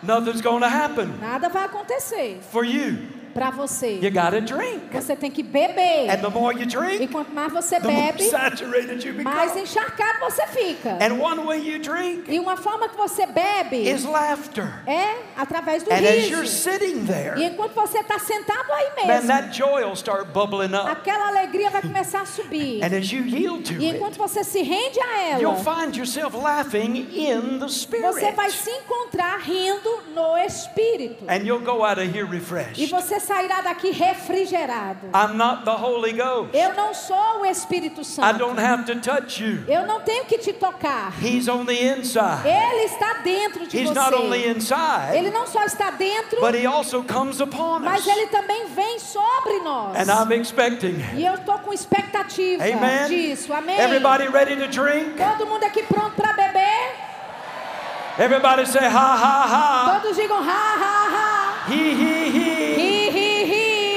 [0.01, 3.20] nothing's going to happen nada vai acontecer for you.
[3.31, 3.99] Para você.
[4.01, 4.81] You got to drink.
[4.91, 6.09] Você tem que beber.
[6.09, 8.29] And the more you E drink, quanto mais você bebe,
[9.23, 9.61] mais become.
[9.61, 10.97] encharcado você fica.
[11.01, 14.83] And one way you drink E uma forma que você bebe is laughter.
[14.87, 16.69] é através do And as you're riso.
[16.69, 20.73] sitting E there, enquanto você está sentado aí man, mesmo, that joy will start bubbling
[20.75, 20.89] up.
[20.89, 22.83] aquela alegria vai começar a subir.
[22.83, 25.95] And as you yield to E it, enquanto você se rende a you'll ela, find
[25.95, 28.63] yourself laughing in the você vai Spirit.
[28.63, 31.23] se encontrar rindo no Espírito.
[31.27, 32.87] And you'll go out of here E refreshed.
[32.89, 35.07] você sairá daqui refrigerado.
[35.13, 36.49] I'm not the Holy Ghost.
[36.53, 38.37] Eu não sou o Espírito I Santo.
[38.39, 39.63] don't have to touch you.
[39.67, 41.13] Eu não tenho que te tocar.
[41.23, 42.45] He's on the inside.
[42.47, 44.49] Ele está dentro de He's not only você.
[44.57, 48.07] inside, Ele não só está dentro, but He also comes upon mas us.
[48.07, 49.95] ele também vem sobre nós.
[49.95, 50.99] And I'm expecting.
[51.15, 53.07] E eu estou com expectativa Amen.
[53.07, 53.53] disso.
[53.53, 53.79] Amém?
[53.79, 55.15] Everybody ready to drink?
[55.17, 57.11] Todo mundo aqui pronto para beber?
[58.19, 59.99] Everybody say ha ha ha.
[60.01, 61.71] Todos digam ha ha ha.
[61.71, 62.75] He he he.
[62.75, 63.00] Hi.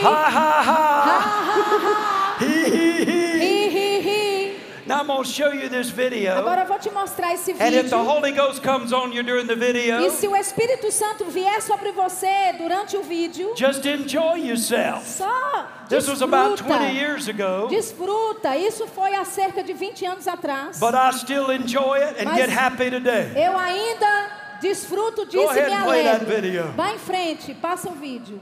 [0.05, 1.03] Ha ha Ha ha.
[1.05, 2.37] ha ha.
[2.41, 3.39] He he he.
[3.41, 4.55] Hi hi hi.
[4.87, 6.37] Now I'm going to show you this video.
[6.37, 8.05] Agora eu vou te mostrar esse And if the vídeo.
[8.05, 11.91] Holy Ghost comes on you during the video, E se o Espírito Santo vier sobre
[11.93, 15.07] você durante o vídeo, just enjoy yourself.
[15.07, 16.79] só This was about desfruta.
[16.81, 18.57] 20 years ago, Desfruta.
[18.59, 20.79] Isso foi há cerca de 20 anos atrás.
[20.79, 23.33] but I still enjoy it and Mas- get happy today.
[23.37, 24.29] Eu ainda
[24.61, 26.73] desfruto disso e me alegro.
[26.77, 28.39] Vá em frente, passa o vídeo.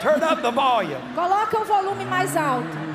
[0.00, 1.00] Turn up the volume.
[1.14, 2.86] Coloca o volume mais alto.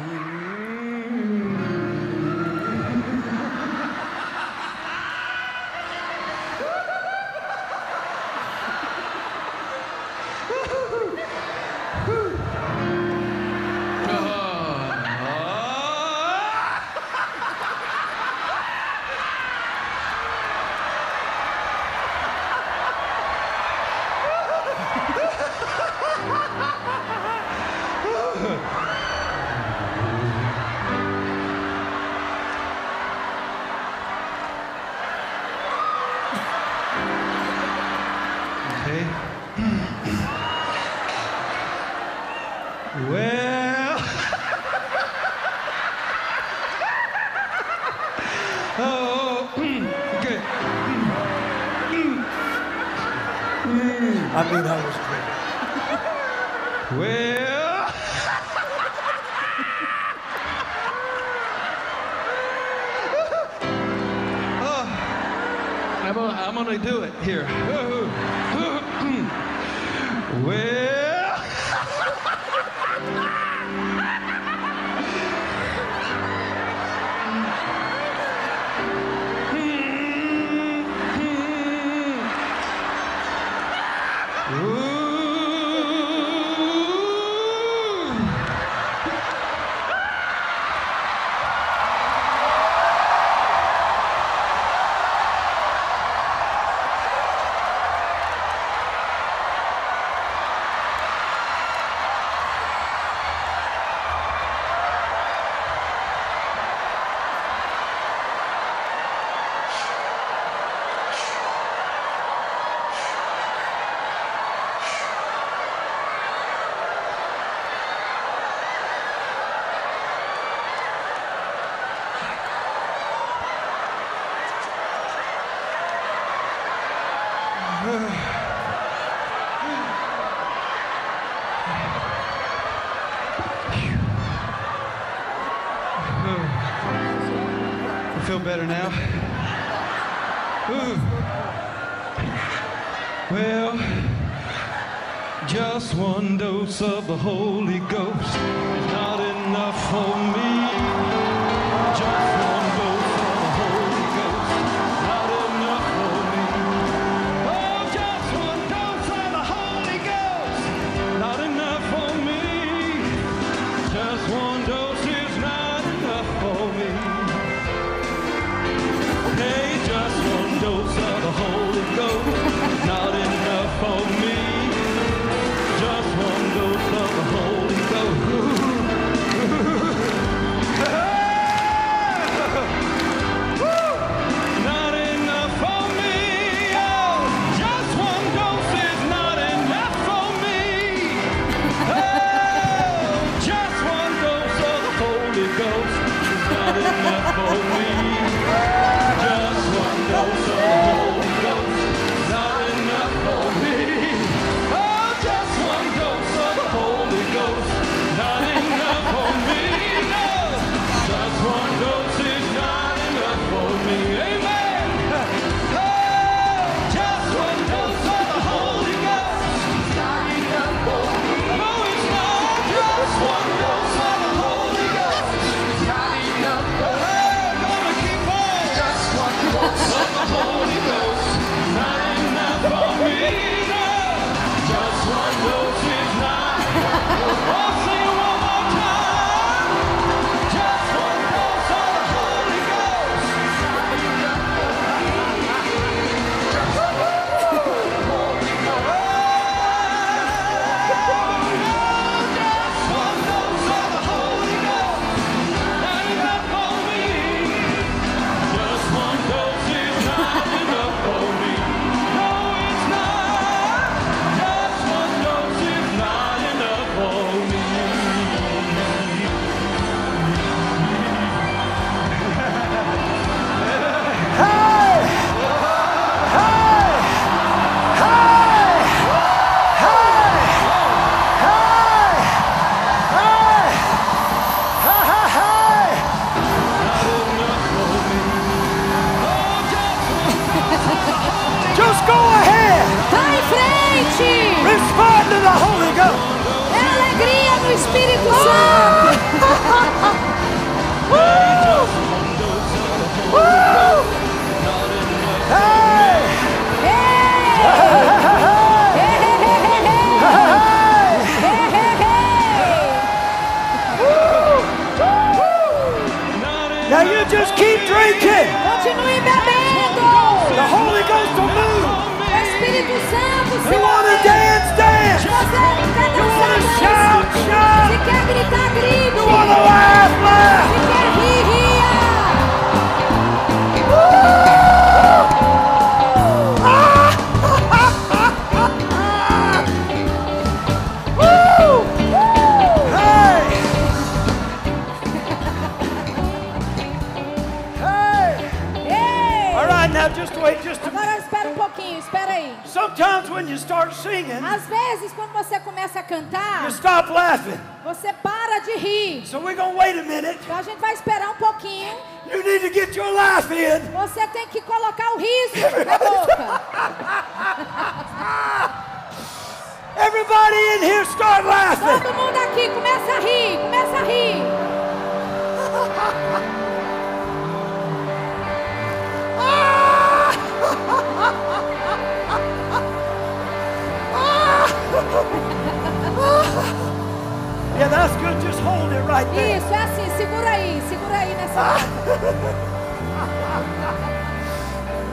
[389.23, 389.41] vai ter.
[389.41, 391.61] É Isso, é assim, segura aí, segura aí nessa.
[391.61, 391.77] Ah.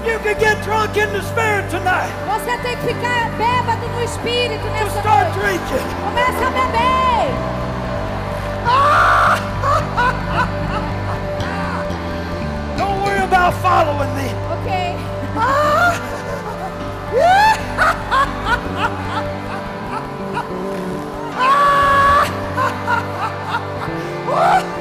[0.08, 2.12] you can get drunk in the spirit tonight.
[2.26, 5.58] Você tem que ficar bêbado no espírito nessa Just start noite.
[5.58, 5.84] Drinking.
[6.04, 7.30] Começa a beber.
[8.66, 9.38] Ah!
[12.76, 14.47] Don't worry about following me.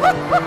[0.08, 0.16] I'm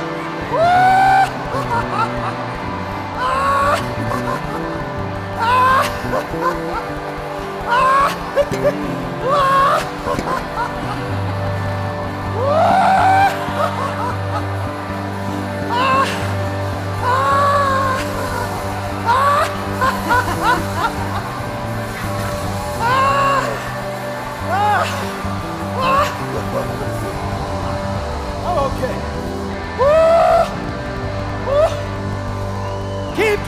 [28.42, 28.99] oh, okay.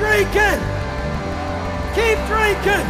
[0.03, 0.59] Drinking.
[1.95, 2.87] Keep drinking.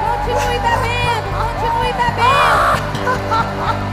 [0.00, 3.87] Continue bebendo, continue bebendo.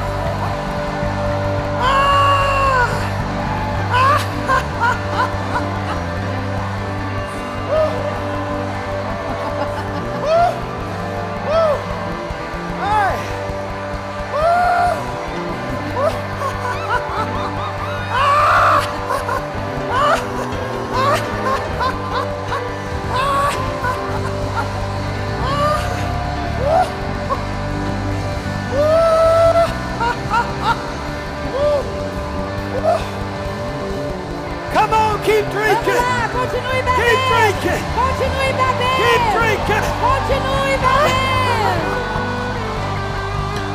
[36.55, 37.27] Continue Keep bebendo.
[37.31, 37.83] drinking.
[37.95, 38.99] Continue bebendo.
[39.01, 39.85] Keep drinking.
[39.99, 41.35] Continue bebendo.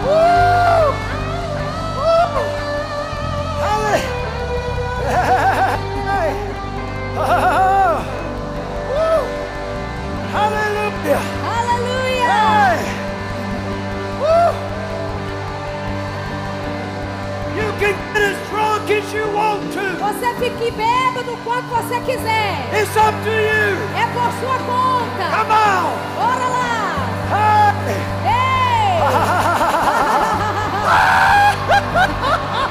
[0.04, 0.84] Woo!
[2.00, 2.44] Woo!
[6.00, 6.30] Hey!
[7.16, 7.96] Oh!
[8.90, 9.20] Woo!
[10.32, 11.22] Hallelujah!
[11.54, 12.28] Aleluia.
[12.32, 12.78] Hey!
[14.20, 14.52] Woo!
[17.56, 19.59] You can get as drunk as you want.
[20.10, 22.68] Você fique bêbado quanto você quiser.
[22.72, 23.78] It's up to you.
[23.96, 25.24] É por sua conta.
[25.36, 25.94] Come on!
[26.16, 26.60] Bora lá.
[28.24, 28.40] Hey!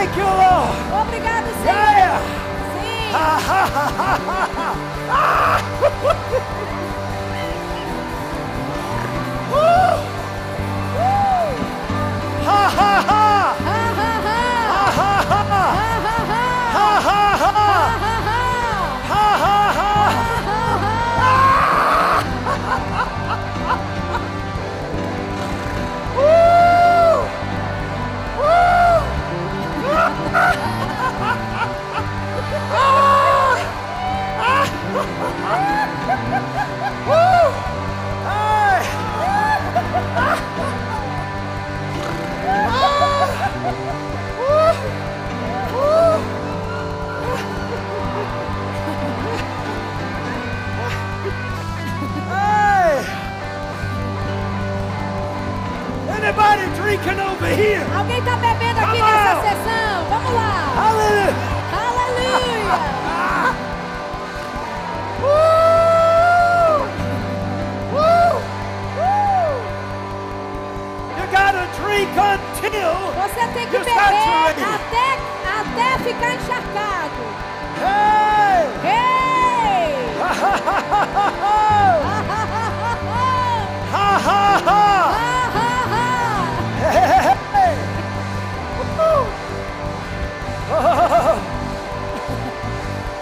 [0.00, 0.74] Thank you, Lord.
[1.02, 1.76] Obrigado, Senhor.
[1.76, 2.18] Yeah!
[2.80, 3.12] Sim.
[73.60, 75.18] tem que beber até,
[75.60, 77.20] até ficar encharcado.
[77.80, 78.66] Hey!
[78.84, 79.90] Ei!
[80.20, 81.60] Ha ha ha.
[86.80, 87.76] Hey!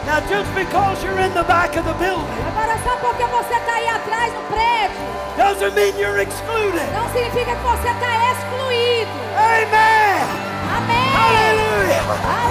[0.06, 3.74] Now, just because you're in the back of the building Agora só porque você está
[3.74, 4.96] aí atrás no prédio,
[5.36, 6.86] doesn't mean you're excluded.
[6.94, 9.10] não significa que você está excluído.
[9.36, 9.97] Amen!
[11.28, 11.58] Amém!
[11.58, 12.02] Hallelujah!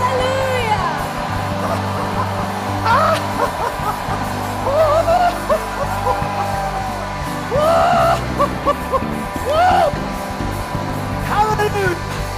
[0.10, 0.78] Aleluia!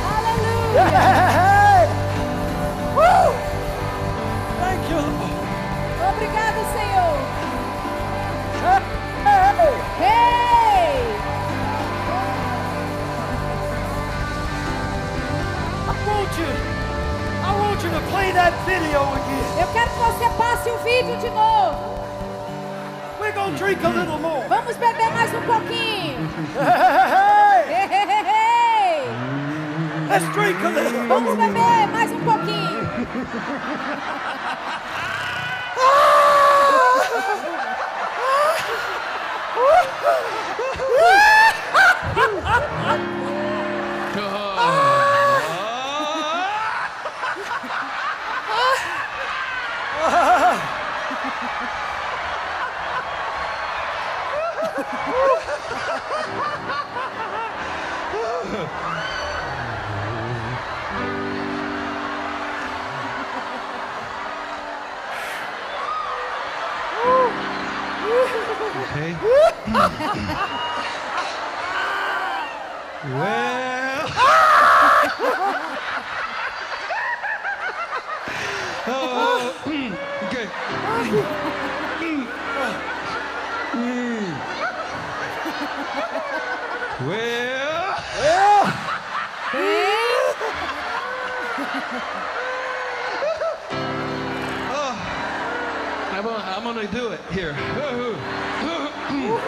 [0.02, 1.49] Hallelujah!
[19.60, 22.00] Eu quero que você passe o vídeo de novo.
[23.20, 24.48] We're gonna drink a little more.
[24.48, 26.30] Vamos beber mais um pouquinho.
[27.70, 29.06] Hey!
[30.12, 30.20] A
[30.70, 31.08] little.
[31.08, 32.90] Vamos beber mais um pouquinho.
[68.90, 69.14] okay?
[73.14, 74.10] well.
[78.92, 79.54] Oh.
[80.28, 80.48] okay.
[87.06, 88.04] well.
[88.20, 88.64] Well.
[94.72, 94.94] Oh,
[96.12, 97.54] I'm gonna, I'm gonna do it here.
[99.10, 99.40] Well,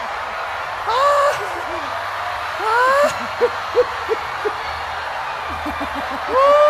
[6.30, 6.66] ooh.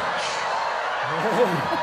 [1.36, 1.75] You